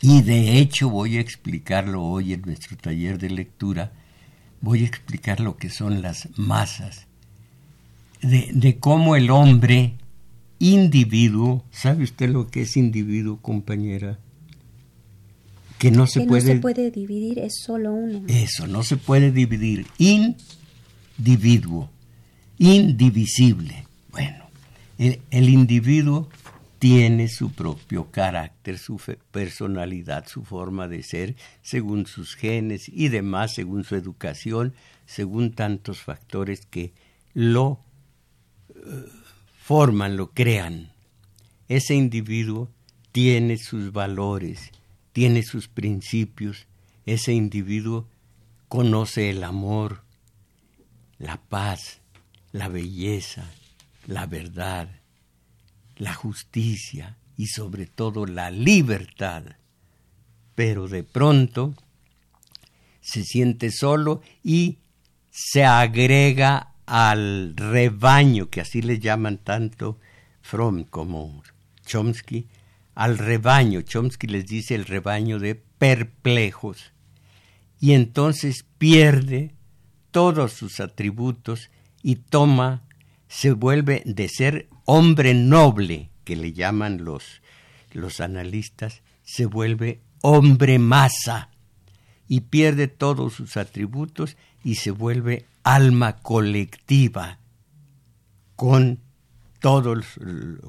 [0.00, 3.90] y de hecho voy a explicarlo hoy en nuestro taller de lectura,
[4.60, 7.08] voy a explicar lo que son las masas,
[8.20, 9.96] de, de cómo el hombre
[10.60, 14.20] individuo, ¿sabe usted lo que es individuo, compañera?
[15.82, 18.22] Que no se, puede, no se puede dividir, es solo uno.
[18.28, 19.84] Eso, no se puede dividir.
[19.98, 21.90] Individuo,
[22.56, 23.88] indivisible.
[24.12, 24.44] Bueno,
[24.96, 26.28] el, individuo
[26.78, 29.00] tiene su propio carácter, su
[29.32, 35.98] personalidad, su forma de ser, según sus genes y demás, según su educación, según tantos
[35.98, 36.92] factores que
[37.34, 37.80] lo
[38.68, 38.80] eh,
[39.58, 40.92] forman, lo crean.
[41.66, 42.70] Ese individuo
[43.10, 44.70] tiene sus valores,
[45.12, 46.66] tiene sus principios,
[47.06, 48.08] ese individuo
[48.68, 50.02] conoce el amor,
[51.18, 52.00] la paz,
[52.52, 53.44] la belleza,
[54.06, 54.88] la verdad,
[55.96, 59.44] la justicia y sobre todo la libertad.
[60.54, 61.74] Pero de pronto
[63.00, 64.78] se siente solo y
[65.30, 69.98] se agrega al rebaño, que así le llaman tanto
[70.42, 71.42] Fromm como
[71.86, 72.48] Chomsky,
[72.94, 73.82] al rebaño.
[73.82, 76.92] Chomsky les dice el rebaño de perplejos.
[77.80, 79.54] Y entonces pierde
[80.10, 81.70] todos sus atributos
[82.02, 82.82] y toma,
[83.28, 87.42] se vuelve de ser hombre noble, que le llaman los,
[87.92, 91.48] los analistas, se vuelve hombre masa
[92.28, 97.38] y pierde todos sus atributos y se vuelve alma colectiva
[98.56, 99.00] con,
[99.60, 100.04] todos,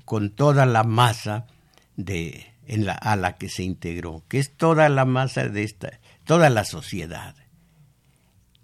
[0.05, 1.47] con toda la masa
[1.95, 6.49] de, la, a la que se integró, que es toda la masa de esta, toda
[6.49, 7.35] la sociedad.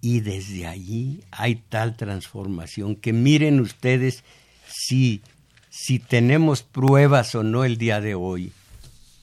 [0.01, 4.23] Y desde allí hay tal transformación que miren ustedes
[4.67, 5.21] si,
[5.69, 8.53] si tenemos pruebas o no el día de hoy.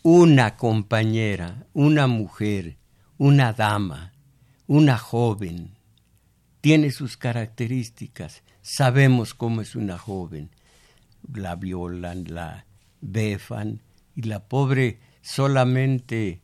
[0.02, 2.76] Una compañera, una mujer,
[3.18, 4.12] una dama,
[4.66, 5.70] una joven,
[6.60, 8.42] tiene sus características.
[8.60, 10.50] Sabemos cómo es una joven.
[11.32, 12.66] La violan, la
[13.00, 13.80] befan,
[14.16, 16.40] y la pobre solamente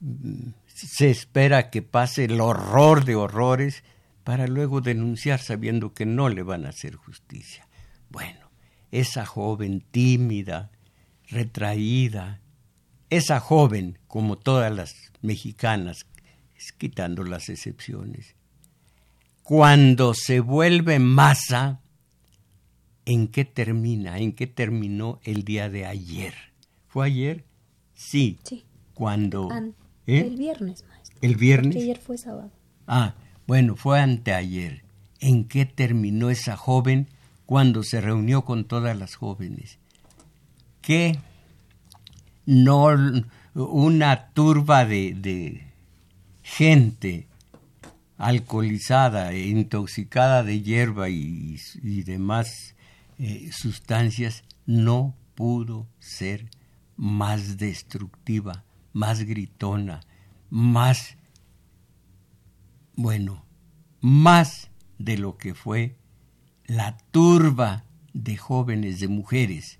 [0.00, 3.82] mm, se espera que pase el horror de horrores
[4.22, 7.66] para luego denunciar sabiendo que no le van a hacer justicia.
[8.10, 8.50] Bueno,
[8.92, 10.70] esa joven tímida,
[11.28, 12.40] retraída,
[13.10, 16.06] esa joven, como todas las mexicanas,
[16.76, 18.36] quitando las excepciones,
[19.42, 21.80] cuando se vuelve masa,
[23.06, 24.18] ¿en qué termina?
[24.18, 26.47] ¿En qué terminó el día de ayer?
[26.88, 27.44] ¿Fue ayer?
[27.94, 28.38] Sí.
[28.42, 28.64] Sí.
[28.94, 29.48] Cuando...
[30.06, 30.20] ¿eh?
[30.26, 31.18] El viernes, maestro.
[31.22, 31.76] ¿El viernes?
[31.76, 32.50] ayer fue sábado.
[32.86, 33.14] Ah,
[33.46, 34.82] bueno, fue anteayer.
[35.20, 37.08] ¿En qué terminó esa joven
[37.46, 39.78] cuando se reunió con todas las jóvenes?
[40.80, 41.18] ¿Qué?
[42.46, 42.88] No
[43.54, 45.68] una turba de, de
[46.42, 47.28] gente
[48.18, 51.56] alcoholizada, e intoxicada de hierba y,
[52.04, 52.74] demás
[53.18, 56.50] eh, sustancias, no pudo ser
[56.98, 60.00] más destructiva, más gritona,
[60.50, 61.16] más,
[62.96, 63.44] bueno,
[64.00, 65.96] más de lo que fue
[66.66, 69.78] la turba de jóvenes, de mujeres.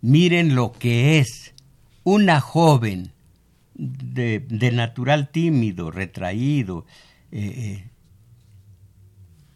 [0.00, 1.54] Miren lo que es
[2.04, 3.12] una joven
[3.74, 6.86] de, natural tímido, retraído,
[7.32, 7.90] eh, eh,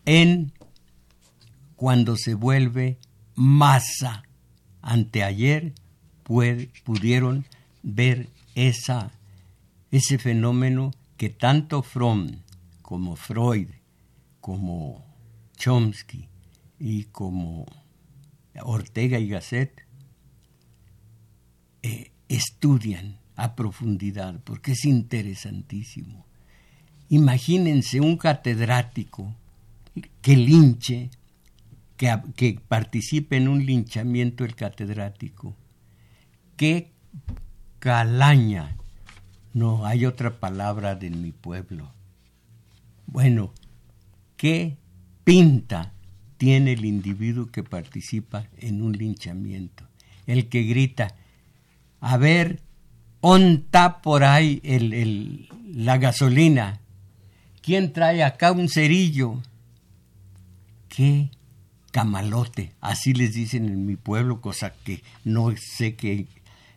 [0.05, 0.53] en
[1.77, 2.99] cuando se vuelve
[3.35, 4.23] masa.
[4.81, 5.75] Anteayer
[6.85, 7.47] pudieron
[7.83, 9.11] ver esa,
[9.91, 12.43] ese fenómeno que tanto Fromm
[12.83, 13.69] como Freud,
[14.41, 15.05] como
[15.57, 16.29] Chomsky
[16.79, 17.67] y como
[18.63, 19.85] Ortega y Gasset
[21.83, 26.27] eh, estudian a profundidad, porque es interesantísimo.
[27.09, 29.35] Imagínense un catedrático
[30.21, 31.11] que linche,
[31.97, 35.57] que, que participe en un linchamiento el catedrático
[36.59, 36.91] qué
[37.79, 38.77] calaña.
[39.55, 41.91] No hay otra palabra de mi pueblo.
[43.07, 43.55] Bueno,
[44.37, 44.77] qué
[45.25, 45.95] pinta
[46.37, 49.85] tiene el individuo que participa en un linchamiento.
[50.27, 51.15] El que grita,
[52.01, 52.61] a ver,
[53.21, 56.81] onta por ahí el, la gasolina.
[57.63, 59.43] ¿Quién trae acá un cerillo?
[60.89, 61.31] ¿Qué
[61.91, 62.73] camalote?
[62.81, 66.27] Así les dicen en mi pueblo, cosa que no sé que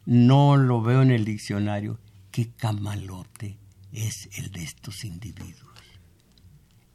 [0.06, 1.99] no lo veo en el diccionario.
[2.32, 3.58] ¿Qué camalote
[3.91, 5.72] es el de estos individuos?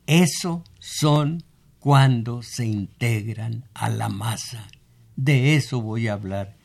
[0.06, 1.44] Eso son
[1.80, 4.66] cuando se integran a la masa.
[5.14, 6.56] De eso voy a hablar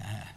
[0.00, 0.36] ah,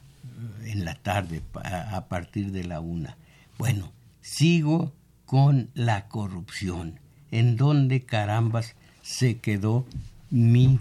[0.66, 3.18] en la tarde a partir de la una.
[3.58, 3.92] Bueno,
[4.22, 4.94] sigo
[5.26, 7.00] con la corrupción.
[7.32, 9.86] ¿En dónde carambas se quedó
[10.30, 10.80] mi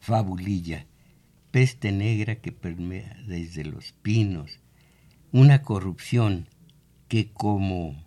[0.00, 0.86] fabulilla?
[1.58, 4.60] Peste negra que permea desde los pinos.
[5.32, 6.46] Una corrupción
[7.08, 8.00] que como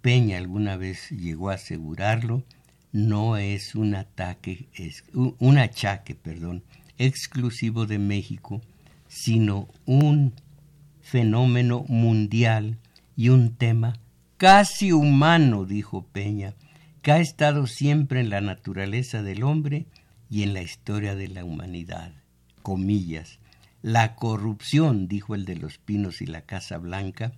[0.00, 2.42] Peña alguna vez llegó a asegurarlo,
[2.92, 6.64] no es un ataque, es un achaque, perdón,
[6.96, 8.62] exclusivo de México,
[9.06, 10.32] sino un
[11.02, 12.78] fenómeno mundial
[13.16, 13.98] y un tema
[14.38, 16.54] casi humano, dijo Peña,
[17.02, 19.84] que ha estado siempre en la naturaleza del hombre
[20.30, 22.19] y en la historia de la humanidad.
[22.62, 23.38] Comillas.
[23.82, 27.32] La corrupción, dijo el de los Pinos y la Casa Blanca,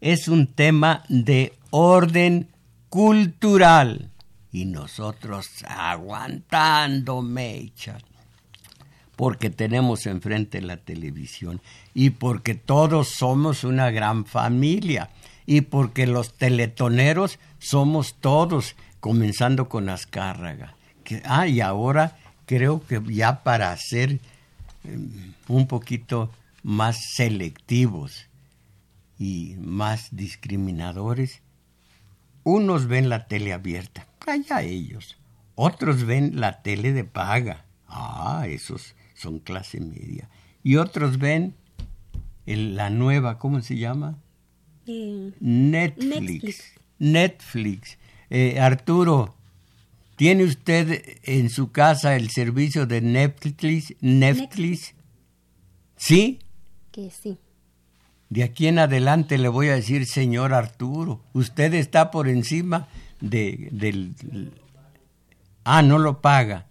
[0.00, 2.48] es un tema de orden
[2.88, 4.10] cultural.
[4.52, 7.98] Y nosotros aguantando mecha,
[9.16, 11.60] porque tenemos enfrente la televisión
[11.94, 15.10] y porque todos somos una gran familia
[15.46, 20.74] y porque los teletoneros somos todos, comenzando con Azcárraga.
[21.04, 24.18] Que, ah, y ahora creo que ya para em,
[25.48, 26.30] un poquito
[26.62, 28.28] más selectivos,
[29.18, 31.42] y más discriminadores,
[32.44, 35.16] unos ven la tele abierta, allá ellos.
[35.54, 37.64] Otros ven la tele de paga.
[37.88, 40.28] Ah, esos son clase media.
[40.62, 41.54] Y otros ven
[42.44, 44.18] la nueva, ¿cómo se llama?
[44.86, 46.74] Eh, Netflix.
[46.98, 47.98] Netflix.
[48.28, 49.34] Eh, Arturo,
[50.16, 53.94] ¿tiene usted en su casa el servicio de Netflix?
[54.00, 54.94] Netflix.
[55.96, 56.40] ¿Sí?
[56.90, 57.38] Que sí.
[58.28, 62.88] De aquí en adelante le voy a decir, señor Arturo, usted está por encima
[63.20, 64.14] de, del...
[65.64, 66.66] Ah, no lo paga.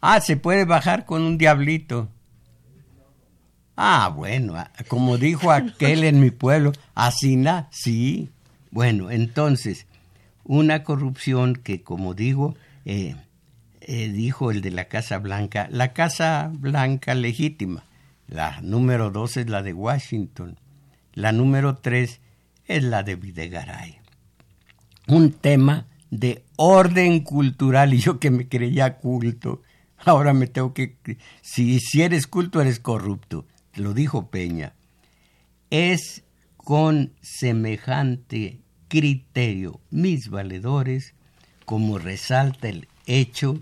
[0.00, 2.08] Ah, se puede bajar con un diablito.
[3.76, 8.30] Ah, bueno, ah, como dijo aquel en mi pueblo, así na, sí.
[8.70, 9.86] Bueno, entonces,
[10.44, 12.54] una corrupción que, como digo,
[12.88, 13.14] eh,
[13.80, 17.84] eh, dijo el de la Casa Blanca, la Casa Blanca legítima,
[18.26, 20.58] la número dos es la de Washington
[21.18, 22.20] la número tres
[22.66, 23.98] es la de Videgaray.
[25.08, 29.62] Un tema de orden cultural y yo que me creía culto,
[29.96, 30.96] ahora me tengo que...
[31.42, 34.74] Si, si eres culto eres corrupto, lo dijo Peña.
[35.70, 36.22] Es
[36.56, 41.16] con semejante criterio, mis valedores,
[41.68, 43.60] como resalta el hecho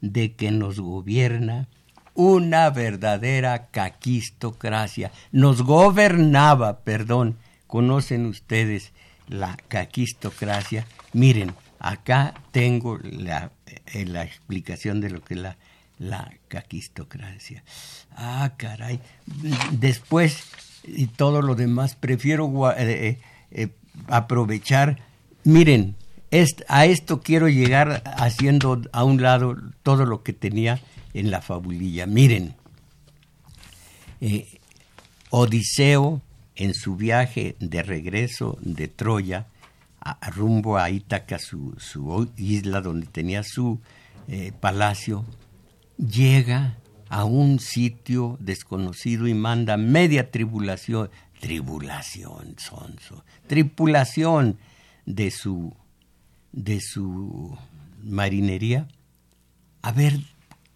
[0.00, 1.66] de que nos gobierna
[2.14, 5.10] una verdadera caquistocracia.
[5.32, 7.36] Nos gobernaba, perdón,
[7.66, 8.92] conocen ustedes
[9.26, 10.86] la caquistocracia.
[11.12, 13.50] Miren, acá tengo la,
[13.86, 15.56] eh, la explicación de lo que es la,
[15.98, 17.64] la caquistocracia.
[18.14, 19.00] Ah, caray.
[19.72, 20.44] Después,
[20.84, 23.18] y todo lo demás, prefiero eh,
[23.50, 23.68] eh,
[24.06, 25.00] aprovechar.
[25.42, 25.96] Miren,
[26.68, 30.80] a esto quiero llegar haciendo a un lado todo lo que tenía
[31.14, 32.06] en la fabulilla.
[32.06, 32.54] Miren,
[34.20, 34.46] eh,
[35.30, 36.22] Odiseo
[36.56, 39.46] en su viaje de regreso de Troya,
[40.00, 41.76] a, rumbo a Ítaca, su,
[42.36, 43.80] isla donde tenía su
[44.26, 45.24] eh, palacio,
[45.96, 51.10] llega a un sitio desconocido y manda media tribulación,
[51.40, 54.58] tribulación, sonso, tripulación
[55.06, 55.74] de su,
[56.52, 57.56] de su
[58.02, 58.88] marinería
[59.82, 60.20] a ver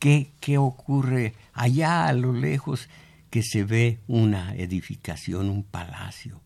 [0.03, 2.89] ¿Qué, ocurre allá a lo lejos
[3.31, 6.41] que se ve una edificación, un palacio?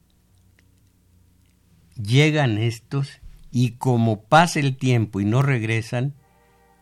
[1.95, 6.13] Llegan estos y como pasa el tiempo y no regresan,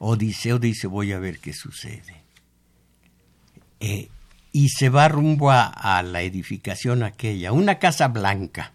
[0.00, 2.24] Odiseo dice voy a ver qué sucede.
[3.78, 4.08] Eh,
[4.50, 8.72] y se va rumbo a, la edificación aquella, una casa blanca.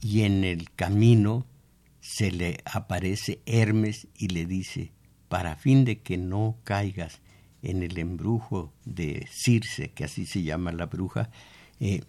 [0.00, 1.46] Y en el camino
[2.02, 4.90] se le aparece Hermes y le dice,
[5.28, 7.20] para fin de que no caigas
[7.62, 11.30] en el embrujo de Circe, que así se llama la bruja,
[11.78, 12.02] eh,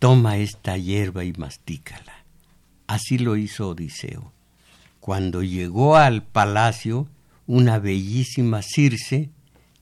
[0.00, 2.24] toma esta hierba y mastícala.
[2.88, 4.32] Así lo hizo Odiseo.
[4.98, 7.06] Cuando llegó al palacio,
[7.46, 9.30] una bellísima Circe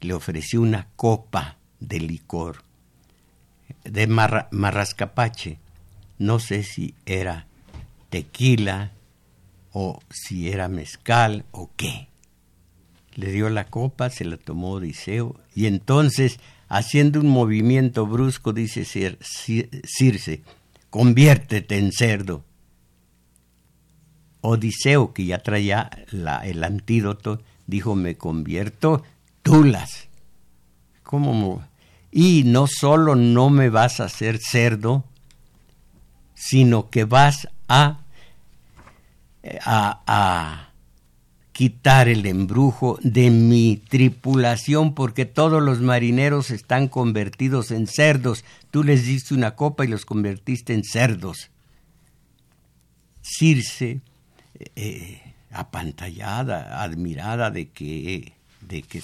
[0.00, 2.62] le ofreció una copa de licor.
[3.84, 5.58] de marrascapache.
[6.18, 7.46] No sé si era
[8.10, 8.92] tequila
[9.72, 12.08] o si era mezcal o qué.
[13.14, 18.84] Le dio la copa, se la tomó Odiseo y entonces, haciendo un movimiento brusco, dice
[18.84, 20.42] Circe,
[20.90, 22.44] conviértete en cerdo.
[24.42, 25.90] Odiseo, que ya traía
[26.44, 29.02] el antídoto, dijo, me convierto,
[29.42, 30.08] tulas.
[31.02, 31.62] ¿Cómo?
[32.10, 35.04] Y no solo no me vas a hacer cerdo,
[36.34, 38.00] sino que vas a,
[39.64, 40.70] a, a
[41.52, 48.44] quitar el embrujo de mi tripulación, porque todos los marineros están convertidos en cerdos.
[48.70, 51.50] Tú les diste una copa y los convertiste en cerdos.
[53.20, 54.00] Circe
[54.76, 59.02] eh, apantallada, admirada de que, de que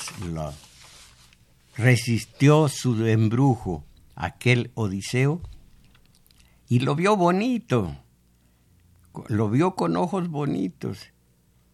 [1.77, 3.85] resistió su embrujo
[4.15, 5.41] aquel Odiseo
[6.69, 7.97] y lo vio bonito,
[9.29, 11.11] lo vio con ojos bonitos.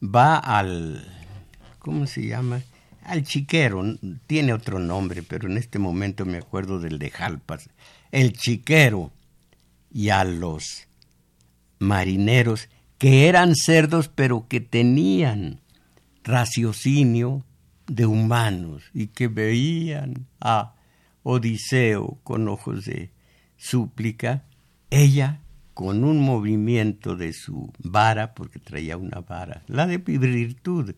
[0.02, 1.06] Va al,
[1.78, 2.62] ¿cómo se llama?
[3.04, 3.82] Al chiquero,
[4.26, 7.68] tiene otro nombre, pero en este momento me acuerdo del de Jalpas.
[8.10, 9.10] El chiquero
[9.92, 10.88] y a los
[11.78, 12.68] marineros
[12.98, 15.60] que eran cerdos pero que tenían
[16.22, 17.44] raciocinio
[17.86, 20.74] de humanos y que veían a
[21.24, 23.10] Odiseo con ojos de
[23.56, 24.44] súplica,
[24.90, 25.41] ella
[25.74, 30.94] con un movimiento de su vara, porque traía una vara, la de virtud,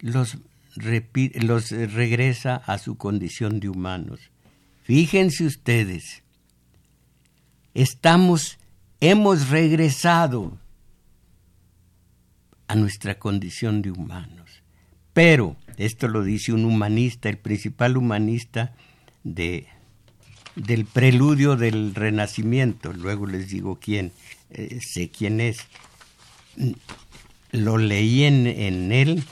[0.00, 0.38] los,
[0.76, 4.20] los regresa a su condición de humanos.
[4.82, 6.22] Fíjense ustedes,
[7.74, 8.58] estamos,
[9.00, 10.58] hemos regresado
[12.68, 14.62] a nuestra condición de humanos.
[15.12, 18.74] Pero, esto lo dice un humanista, el principal humanista
[19.24, 19.66] de,
[20.58, 24.12] del preludio del Renacimiento, luego les digo quién,
[24.50, 25.58] eh, sé quién es,
[27.52, 29.24] lo leí en, en él,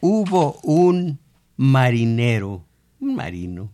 [0.00, 1.18] hubo un
[1.56, 2.64] marinero,
[2.98, 3.70] un marino,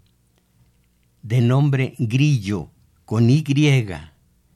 [1.23, 2.71] de nombre Grillo,
[3.05, 3.45] con Y,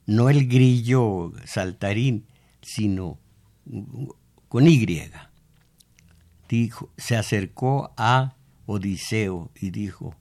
[0.06, 2.26] no el grillo saltarín,
[2.62, 3.18] sino
[4.48, 4.84] con Y.
[6.48, 8.34] Dijo, se acercó a
[8.66, 10.16] Odiseo y dijo,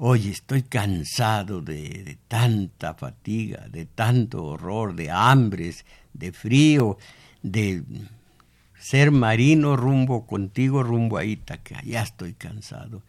[0.00, 5.84] Oye, estoy cansado de, tanta fatiga, de tanto horror, de hambres,
[6.14, 6.98] de frío,
[7.42, 7.82] de
[8.78, 11.82] ser marino rumbo contigo, rumbo a Ítaca.
[11.82, 13.02] Ya estoy cansado.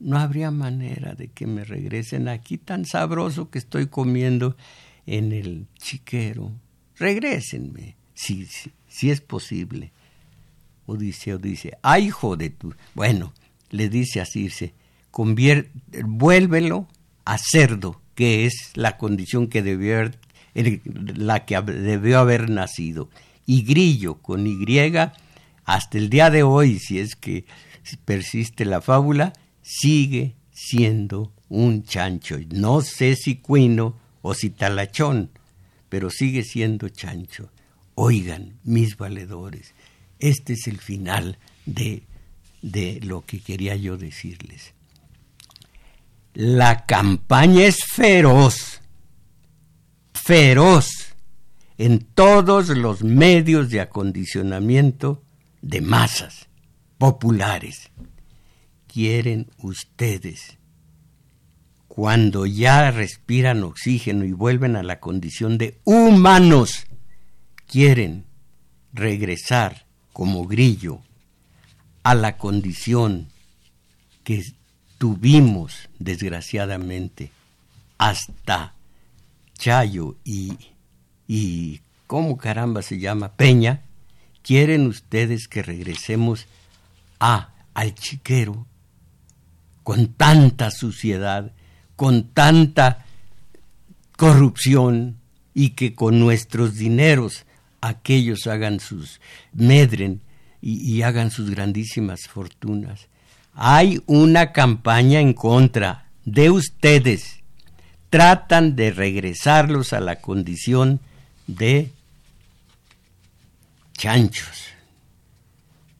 [0.00, 4.56] No habría manera de que me regresen aquí tan sabroso que estoy comiendo
[5.06, 6.50] en el chiquero.
[6.98, 8.48] Regrésenme si,
[8.88, 9.92] si, es posible.
[10.86, 12.74] Odiseo dice, ay hijo de tu...
[12.96, 13.32] Bueno,
[13.70, 14.74] le dice a Circe,
[16.04, 16.88] vuélvelo
[17.24, 20.18] a cerdo, que es la condición que debió haber,
[20.54, 23.08] la que debió haber nacido.
[23.46, 24.56] Y grillo con Y,
[25.64, 27.44] hasta el día de hoy, si es que
[28.04, 32.38] persiste la fábula, sigue siendo un chancho.
[32.50, 35.30] No sé si cuino o si talachón,
[35.88, 37.50] pero sigue siendo chancho.
[37.94, 39.74] Oigan, mis valedores,
[40.18, 42.02] este es el final de,
[42.62, 44.74] de lo que quería yo decirles.
[46.34, 48.80] La campaña es feroz,
[50.12, 51.14] feroz
[51.78, 55.22] en todos los medios de acondicionamiento
[55.62, 56.48] de masas
[56.98, 57.92] populares.
[58.88, 60.58] Quieren ustedes,
[61.86, 66.88] cuando ya respiran oxígeno y vuelven a la condición de humanos,
[67.66, 68.24] quieren
[68.92, 71.00] regresar como grillo
[72.02, 73.28] a la condición
[74.24, 74.42] que
[75.04, 77.30] tuvimos desgraciadamente
[77.98, 78.72] hasta
[79.52, 80.56] Chayo y,
[81.28, 83.32] y ¿cómo caramba se llama?
[83.32, 83.82] Peña,
[84.42, 86.46] quieren ustedes que regresemos
[87.20, 88.66] a al chiquero
[89.82, 91.52] con tanta suciedad,
[91.96, 93.04] con tanta
[94.16, 95.18] corrupción
[95.52, 97.44] y que con nuestros dineros
[97.82, 99.20] aquellos hagan sus,
[99.52, 100.22] medren
[100.62, 103.08] y, hagan sus grandísimas fortunas.
[103.54, 107.40] Hay una campaña en contra de ustedes.
[108.10, 111.00] Tratan de regresarlos a la condición
[111.46, 111.90] de
[113.92, 114.64] chanchos.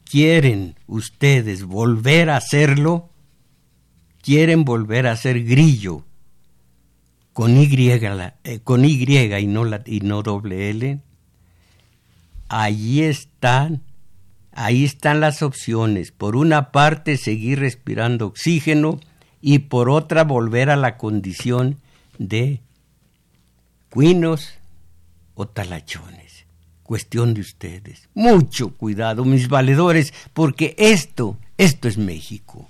[0.05, 3.11] ¿Quieren ustedes volver a hacerlo?
[4.23, 6.05] ¿Quieren volver a ser grillo
[7.33, 11.01] con Y, eh, con y no, y no doble L?
[12.49, 13.83] allí están,
[14.55, 16.13] ahí están las opciones.
[16.13, 19.01] Por una parte, seguir respirando oxígeno
[19.41, 21.79] y por otra volver a la condición
[22.19, 22.61] de
[23.91, 24.55] cuinos
[25.35, 26.47] o talachones.
[26.83, 28.09] Cuestión de ustedes.
[28.15, 32.69] Mucho cuidado, mis valedores, porque esto, esto es México.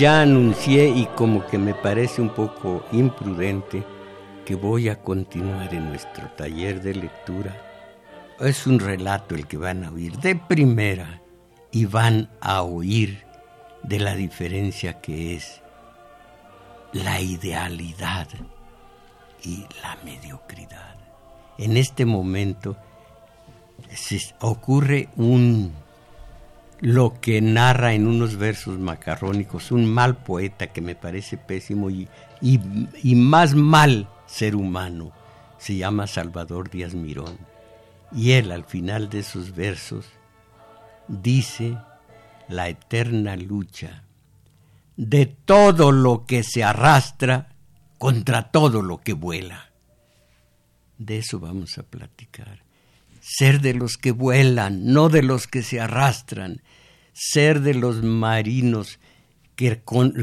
[0.00, 3.84] Ya anuncié y como que me parece un poco imprudente
[4.46, 7.54] que voy a continuar en nuestro taller de lectura.
[8.40, 11.20] Es un relato el que van a oír de primera
[11.70, 13.26] y van a oír
[13.82, 15.60] de la diferencia que es
[16.94, 18.26] la idealidad
[19.44, 20.96] y la mediocridad.
[21.58, 22.74] En este momento
[23.94, 25.74] se ocurre un
[26.80, 32.08] lo que narra en unos versos macarrónicos un mal poeta que me parece pésimo y,
[32.40, 35.12] y, más mal ser humano.
[35.58, 37.38] Se llama Salvador Díaz Mirón.
[38.12, 40.06] Y él al final de esos versos
[41.06, 41.76] dice
[42.48, 44.04] la eterna lucha
[44.96, 47.50] de todo lo que se arrastra
[47.98, 49.70] contra todo lo que vuela.
[50.98, 52.64] De eso vamos a platicar.
[53.20, 56.62] Ser de los que vuelan, no de los que se arrastran,
[57.22, 58.98] ser de los marinos
[59.54, 59.82] que,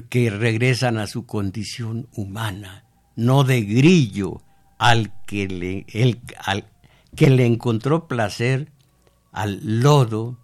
[0.09, 2.85] que regresan a su condición humana,
[3.15, 4.41] no de grillo
[4.79, 6.65] al que le, el, al,
[7.15, 8.71] que le encontró placer
[9.31, 10.39] al lodo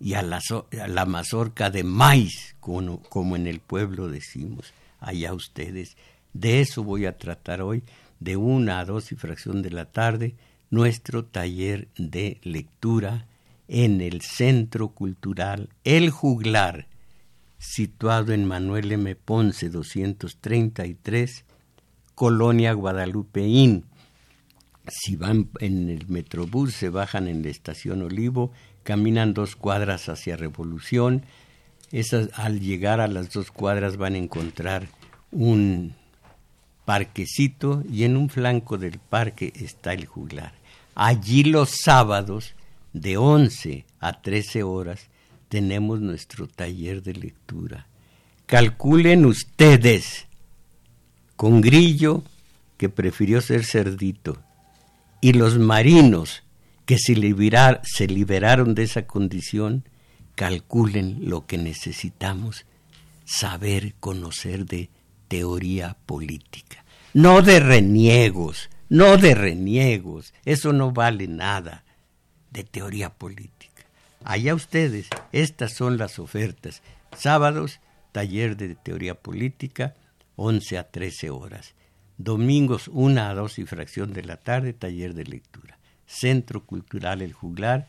[0.00, 0.40] y a la,
[0.82, 5.96] a la mazorca de maíz, como, como en el pueblo decimos, allá ustedes.
[6.32, 7.84] De eso voy a tratar hoy,
[8.18, 10.34] de una a dos y fracción de la tarde,
[10.70, 13.28] nuestro taller de lectura
[13.68, 16.88] en el Centro Cultural El Juglar,
[17.58, 19.14] situado en Manuel M.
[19.14, 21.44] Ponce 233,
[22.14, 23.84] Colonia Guadalupeín.
[24.88, 28.52] Si van en el Metrobús, se bajan en la estación Olivo,
[28.82, 31.22] caminan dos cuadras hacia Revolución.
[31.92, 34.88] Esas, al llegar a las dos cuadras van a encontrar
[35.30, 35.94] un
[36.86, 40.54] parquecito y en un flanco del parque está el juglar.
[40.94, 42.54] Allí los sábados
[42.92, 45.08] de 11 a 13 horas
[45.48, 47.86] tenemos nuestro taller de lectura.
[48.46, 50.26] Calculen ustedes
[51.36, 52.22] con Grillo,
[52.76, 54.42] que prefirió ser cerdito,
[55.20, 56.42] y los marinos
[56.86, 57.14] que se,
[57.82, 59.84] se liberaron de esa condición,
[60.34, 62.64] calculen lo que necesitamos
[63.24, 64.90] saber, conocer de
[65.28, 66.84] teoría política.
[67.12, 71.84] No de reniegos, no de reniegos, eso no vale nada
[72.50, 73.84] de teoría política.
[74.24, 76.82] Allá ustedes, estas son las ofertas.
[77.16, 77.80] Sábados,
[78.12, 79.94] taller de teoría política,
[80.36, 81.74] 11 a 13 horas.
[82.16, 85.78] Domingos, 1 a 2 y fracción de la tarde, taller de lectura.
[86.06, 87.86] Centro Cultural El Juglar,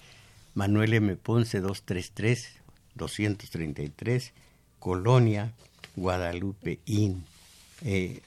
[0.54, 1.16] Manuel M.
[1.16, 2.60] Ponce 233,
[2.96, 4.34] 233,
[4.78, 5.54] Colonia,
[5.96, 7.24] Guadalupe Inn.
[7.84, 8.22] Eh,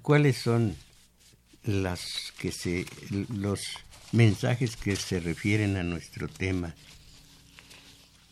[0.00, 0.74] ¿Cuáles son
[1.64, 2.86] las que se
[3.28, 3.60] los
[4.12, 6.74] mensajes que se refieren a nuestro tema.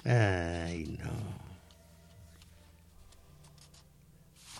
[0.04, 1.40] Ay, no.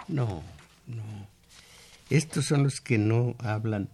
[0.09, 0.43] No,
[0.87, 1.29] no.
[2.09, 3.89] Estos son los que no hablan.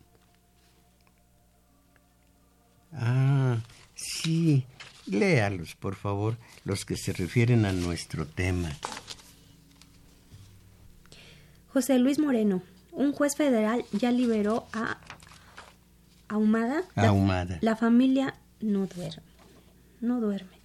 [2.92, 3.58] Ah,
[3.94, 4.64] sí.
[5.06, 8.70] Léalos, por favor, los que se refieren a nuestro tema.
[11.72, 14.98] José Luis Moreno, un juez federal ya liberó a
[16.28, 16.82] ahumada.
[16.94, 17.58] Ahumada.
[17.60, 19.22] La, familia no duerme.
[20.00, 20.56] No duerme.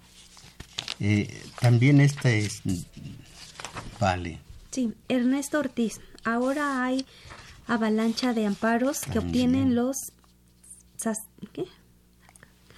[1.00, 2.62] Eh, también esta es.
[3.98, 4.38] Vale.
[4.70, 6.00] Sí, Ernesto Ortiz.
[6.24, 7.04] Ahora hay
[7.66, 10.12] avalancha de amparos que obtienen los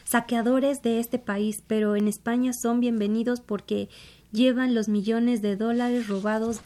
[0.05, 3.89] saqueadores de este país, pero en España son bienvenidos porque
[4.33, 6.61] llevan los millones de dólares robados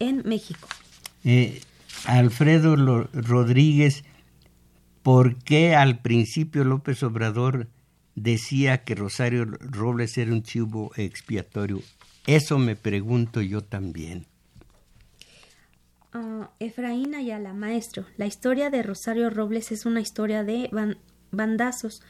[0.00, 0.68] en México?
[1.24, 1.60] Eh,
[2.06, 2.76] Alfredo
[3.12, 4.04] Rodríguez,
[5.10, 7.66] ¿por qué al principio López Obrador
[8.14, 11.82] decía que Rosario Robles era un chivo expiatorio?
[12.28, 14.28] Eso me pregunto yo también.
[16.14, 20.70] Uh, Efraín Ayala, maestro, la historia de Rosario Robles es una historia de
[21.32, 22.02] bandazos,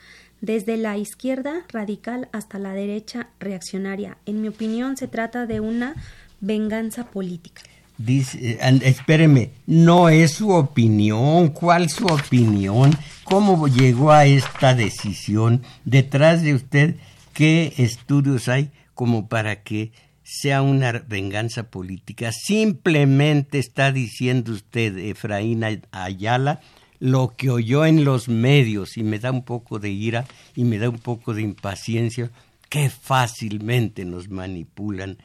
[0.42, 4.18] desde la izquierda radical hasta la derecha reaccionaria.
[4.26, 5.94] En mi opinión, se trata de una
[6.42, 7.62] venganza política.
[8.02, 11.48] Dice, eh, espéreme, no es su opinión.
[11.48, 12.92] ¿Cuál su opinión?
[13.24, 15.62] ¿Cómo llegó a esta decisión?
[15.84, 16.94] Detrás de usted,
[17.34, 19.92] ¿qué estudios hay como para que
[20.22, 22.32] sea una venganza política?
[22.32, 26.62] Simplemente está diciendo usted, Efraín Ayala,
[27.00, 30.24] lo que oyó en los medios y me da un poco de ira
[30.56, 32.30] y me da un poco de impaciencia,
[32.70, 35.18] que fácilmente nos manipulan.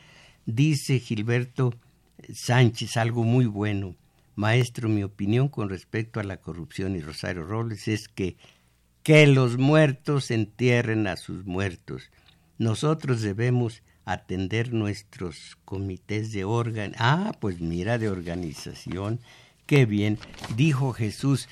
[0.46, 1.74] Dice Gilberto
[2.34, 3.96] Sánchez algo muy bueno.
[4.36, 8.36] Maestro, mi opinión con respecto a la corrupción y Rosario Robles es que
[9.06, 12.10] que los muertos entierren a sus muertos.
[12.58, 16.96] Nosotros debemos atender nuestros comités de órgano.
[16.98, 19.20] Ah, pues mira, de organización.
[19.68, 20.18] Qué bien.
[20.56, 21.48] Dijo Jesús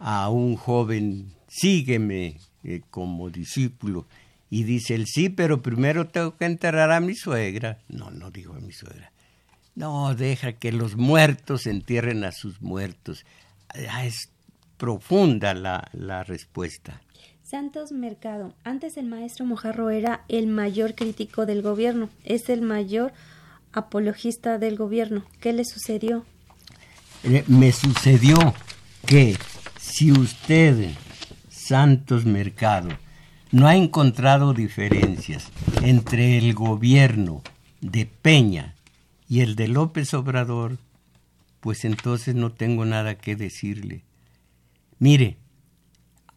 [0.00, 4.08] a un joven, sígueme eh, como discípulo.
[4.50, 7.78] Y dice él, sí, pero primero tengo que enterrar a mi suegra.
[7.86, 9.12] No, no dijo a mi suegra.
[9.76, 13.26] No, deja que los muertos entierren a sus muertos.
[13.90, 14.30] Ah, es
[14.78, 17.02] profunda la, la respuesta.
[17.42, 18.54] Santos Mercado.
[18.64, 22.08] Antes el maestro Mojarro era el mayor crítico del gobierno.
[22.24, 23.12] Es el mayor
[23.72, 25.24] apologista del gobierno.
[25.40, 26.24] ¿Qué le sucedió?
[27.22, 28.36] Eh, me sucedió
[29.04, 29.36] que
[29.78, 30.90] si usted,
[31.50, 32.88] Santos Mercado,
[33.52, 35.50] no ha encontrado diferencias
[35.82, 37.42] entre el gobierno
[37.82, 38.75] de Peña
[39.28, 40.78] y el de López Obrador,
[41.60, 44.04] pues entonces no tengo nada que decirle.
[44.98, 45.36] Mire,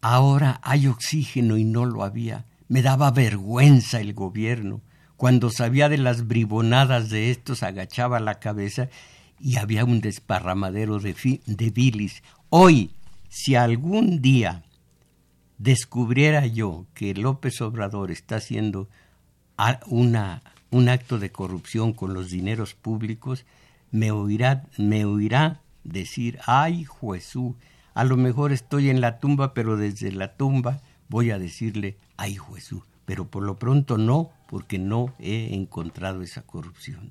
[0.00, 2.46] ahora hay oxígeno y no lo había.
[2.68, 4.80] Me daba vergüenza el gobierno.
[5.16, 8.88] Cuando sabía de las bribonadas de estos, agachaba la cabeza
[9.38, 12.22] y había un desparramadero de, de bilis.
[12.48, 12.90] Hoy,
[13.28, 14.64] si algún día
[15.58, 18.88] descubriera yo que López Obrador está haciendo
[19.86, 23.44] una un acto de corrupción con los dineros públicos,
[23.90, 27.54] me oirá, me oirá decir, ay Jesús,
[27.94, 32.36] a lo mejor estoy en la tumba, pero desde la tumba voy a decirle, ay
[32.36, 37.10] Jesús, pero por lo pronto no, porque no he encontrado esa corrupción.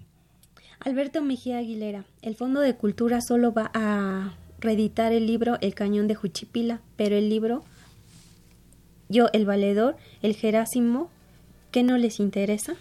[0.80, 6.07] Alberto Mejía Aguilera, el Fondo de Cultura solo va a reeditar el libro El Cañón
[6.07, 7.64] de Juchipila, pero el libro
[9.10, 11.10] Yo, el Valedor, el Jerásimo,
[11.72, 12.76] ¿qué no les interesa?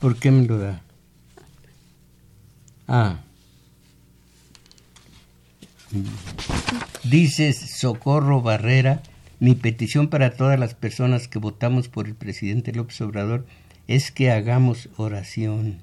[0.00, 0.82] ¿Por qué me lo da?
[2.88, 3.20] Ah.
[7.04, 9.02] Dices Socorro Barrera,
[9.40, 13.46] mi petición para todas las personas que votamos por el presidente López Obrador
[13.88, 15.78] es que hagamos oración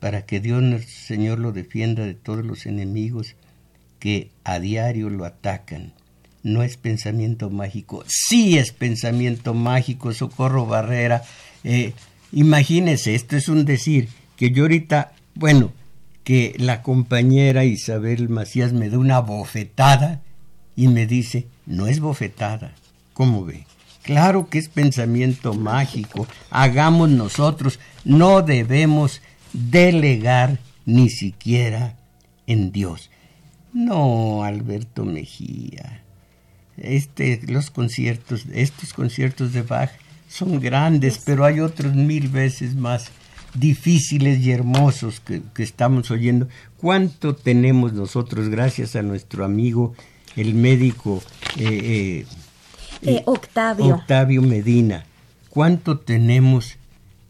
[0.00, 3.36] para que Dios nuestro Señor lo defienda de todos los enemigos
[3.98, 5.92] que a diario lo atacan
[6.42, 11.22] no es pensamiento mágico, sí es pensamiento mágico, Socorro Barrera.
[11.64, 11.92] Eh,
[12.32, 15.72] imagínese, esto es un decir, que yo ahorita, bueno,
[16.24, 20.20] que la compañera Isabel Macías me da una bofetada
[20.76, 22.72] y me dice, no es bofetada,
[23.12, 23.66] ¿cómo ve?
[24.02, 29.20] Claro que es pensamiento mágico, hagamos nosotros, no debemos
[29.52, 31.96] delegar ni siquiera
[32.46, 33.10] en Dios.
[33.72, 36.02] No, Alberto Mejía,
[36.76, 39.90] este, los conciertos, estos conciertos de Bach
[40.32, 43.10] son grandes, pero hay otros mil veces más
[43.54, 46.48] difíciles y hermosos que, estamos oyendo.
[46.78, 49.94] ¿Cuánto tenemos nosotros, gracias a nuestro amigo,
[50.36, 51.22] el médico
[51.58, 52.26] eh, eh,
[53.02, 53.96] eh, Octavio.
[53.96, 55.04] Octavio Medina?
[55.50, 56.76] ¿Cuánto tenemos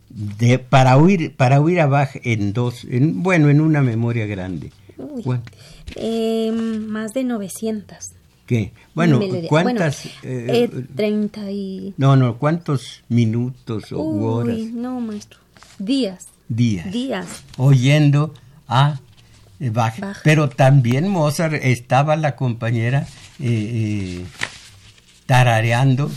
[0.09, 4.71] de, para, oír, para oír a Bach en dos, en, bueno, en una memoria grande?
[6.89, 8.22] más de 900.
[8.95, 10.07] Bueno, ¿cuántas?
[10.23, 11.95] Eh, treinta y...
[11.97, 14.59] No, no, ¿cuántos minutos o horas?
[14.59, 15.39] No, maestro.
[15.79, 16.29] Días.
[16.49, 16.93] Días.
[16.93, 17.45] Días.
[17.57, 18.35] Oyendo
[18.69, 19.01] a
[19.59, 19.95] eh, Bach.
[20.23, 23.07] Pero también Mozart estaba la compañera
[23.41, 24.25] eh,
[25.27, 26.11] tarareando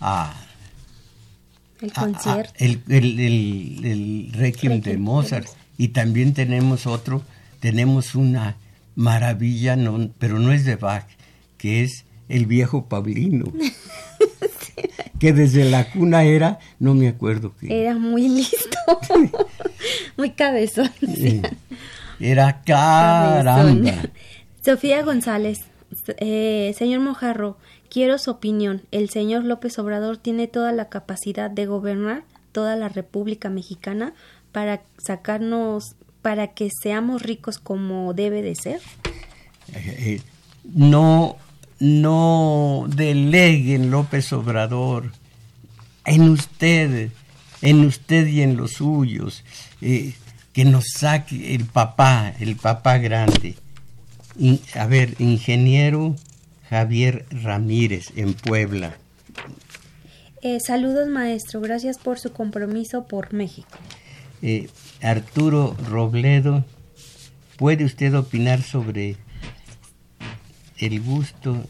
[0.00, 0.34] a...
[1.80, 2.52] El concierto.
[2.58, 5.48] el, el, el, Requiem de Mozart.
[5.76, 7.22] Y también tenemos otro,
[7.58, 8.56] tenemos una
[8.94, 9.76] maravilla,
[10.18, 11.06] pero no es de Bach,
[11.62, 13.44] que es el viejo Paulino.
[15.20, 17.82] que desde la cuna era, no me acuerdo qué.
[17.82, 18.76] Era muy listo,
[20.16, 20.90] muy cabezón.
[22.18, 23.92] Era caramba.
[24.64, 25.60] Sofía González,
[26.16, 27.56] eh, señor Mojarro,
[27.88, 28.82] quiero su opinión.
[28.90, 34.14] ¿El señor López Obrador tiene toda la capacidad de gobernar toda la República Mexicana
[34.50, 38.80] para sacarnos, para que seamos ricos como debe de ser?
[39.72, 40.20] Eh, eh,
[40.64, 41.36] no,
[41.82, 45.10] no deleguen López Obrador
[46.04, 47.10] en usted,
[47.60, 49.42] en usted y en los suyos,
[49.80, 50.14] eh,
[50.52, 53.56] que nos saque el papá, el papá grande.
[54.76, 56.14] a ver, ingeniero
[56.70, 58.94] Javier Ramírez en Puebla.
[60.40, 63.76] Eh, saludos maestro, gracias por su compromiso por México.
[64.40, 64.68] Eh,
[65.02, 66.64] Arturo Robledo,
[67.56, 69.16] ¿puede usted opinar sobre
[70.86, 71.64] el gusto?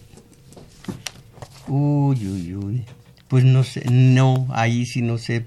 [1.69, 2.85] Uy, uy, uy.
[3.29, 5.47] Pues no sé, no, ahí sí no sé.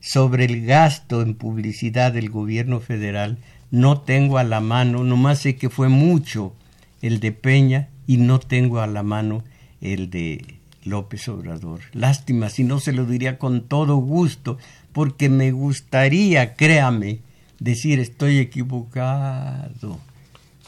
[0.00, 3.38] Sobre el gasto en publicidad del gobierno federal,
[3.70, 6.54] no tengo a la mano, nomás sé que fue mucho
[7.00, 9.42] el de Peña y no tengo a la mano
[9.80, 11.80] el de López Obrador.
[11.92, 14.58] Lástima, si no se lo diría con todo gusto,
[14.92, 17.20] porque me gustaría, créame,
[17.58, 19.98] decir estoy equivocado.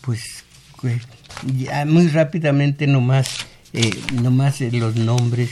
[0.00, 0.45] Pues,
[0.86, 1.02] pues
[1.56, 3.38] ya muy rápidamente nomás,
[3.72, 3.90] eh,
[4.22, 5.50] nomás los nombres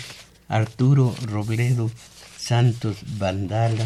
[0.49, 1.91] Arturo Robledo
[2.39, 3.85] Santos Vandala,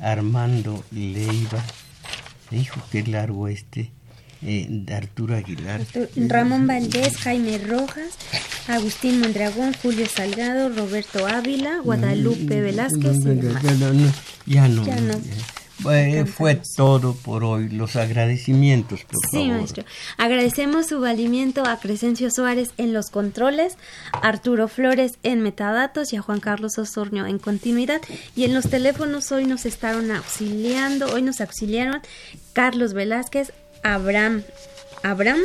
[0.00, 1.64] Armando Leiva,
[2.50, 3.92] hijo qué largo este,
[4.42, 5.82] eh, Arturo Aguilar.
[6.16, 8.14] Ramón Valdés, Jaime Rojas,
[8.66, 13.18] Agustín Mondragón, Julio Salgado, Roberto Ávila, Guadalupe Velázquez.
[14.46, 14.84] ya no.
[14.84, 15.61] Ya
[16.26, 17.68] fue todo por hoy.
[17.68, 19.84] Los agradecimientos, por sí, maestro.
[20.16, 23.76] Agradecemos su valimiento a Crescencio Suárez en los controles,
[24.12, 28.00] a Arturo Flores en metadatos y a Juan Carlos Osornio en continuidad.
[28.34, 32.00] Y en los teléfonos hoy nos estaron auxiliando, hoy nos auxiliaron
[32.52, 33.52] Carlos Velázquez,
[33.82, 34.42] Abraham,
[35.02, 35.40] Abraham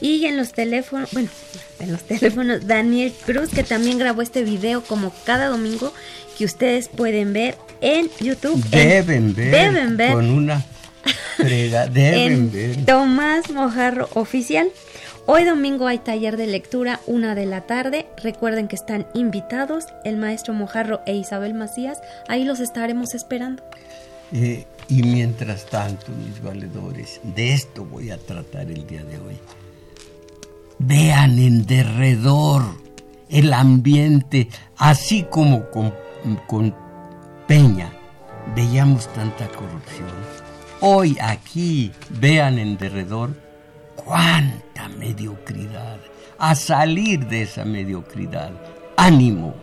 [0.00, 1.28] y en los teléfonos, bueno,
[1.80, 5.92] en los teléfonos Daniel Cruz que también grabó este video como cada domingo
[6.38, 8.64] que ustedes pueden ver en YouTube.
[8.70, 9.50] Deben ver.
[9.50, 10.12] Deben ver.
[10.12, 10.64] Con una
[11.38, 12.84] deben ver.
[12.84, 14.70] Tomás Mojarro Oficial.
[15.26, 18.06] Hoy domingo hay taller de lectura, una de la tarde.
[18.22, 21.98] Recuerden que están invitados el maestro Mojarro e Isabel Macías.
[22.28, 23.62] Ahí los estaremos esperando.
[24.32, 29.36] Eh, y mientras tanto, mis valedores, de esto voy a tratar el día de hoy.
[30.78, 32.62] Vean en derredor
[33.28, 35.92] el ambiente, así como con,
[36.36, 36.74] con
[37.46, 37.92] Peña
[38.54, 40.08] veíamos tanta corrupción.
[40.80, 43.34] Hoy aquí vean en derredor
[43.96, 45.98] cuánta mediocridad.
[46.38, 48.52] A salir de esa mediocridad.
[48.96, 49.54] Ánimo.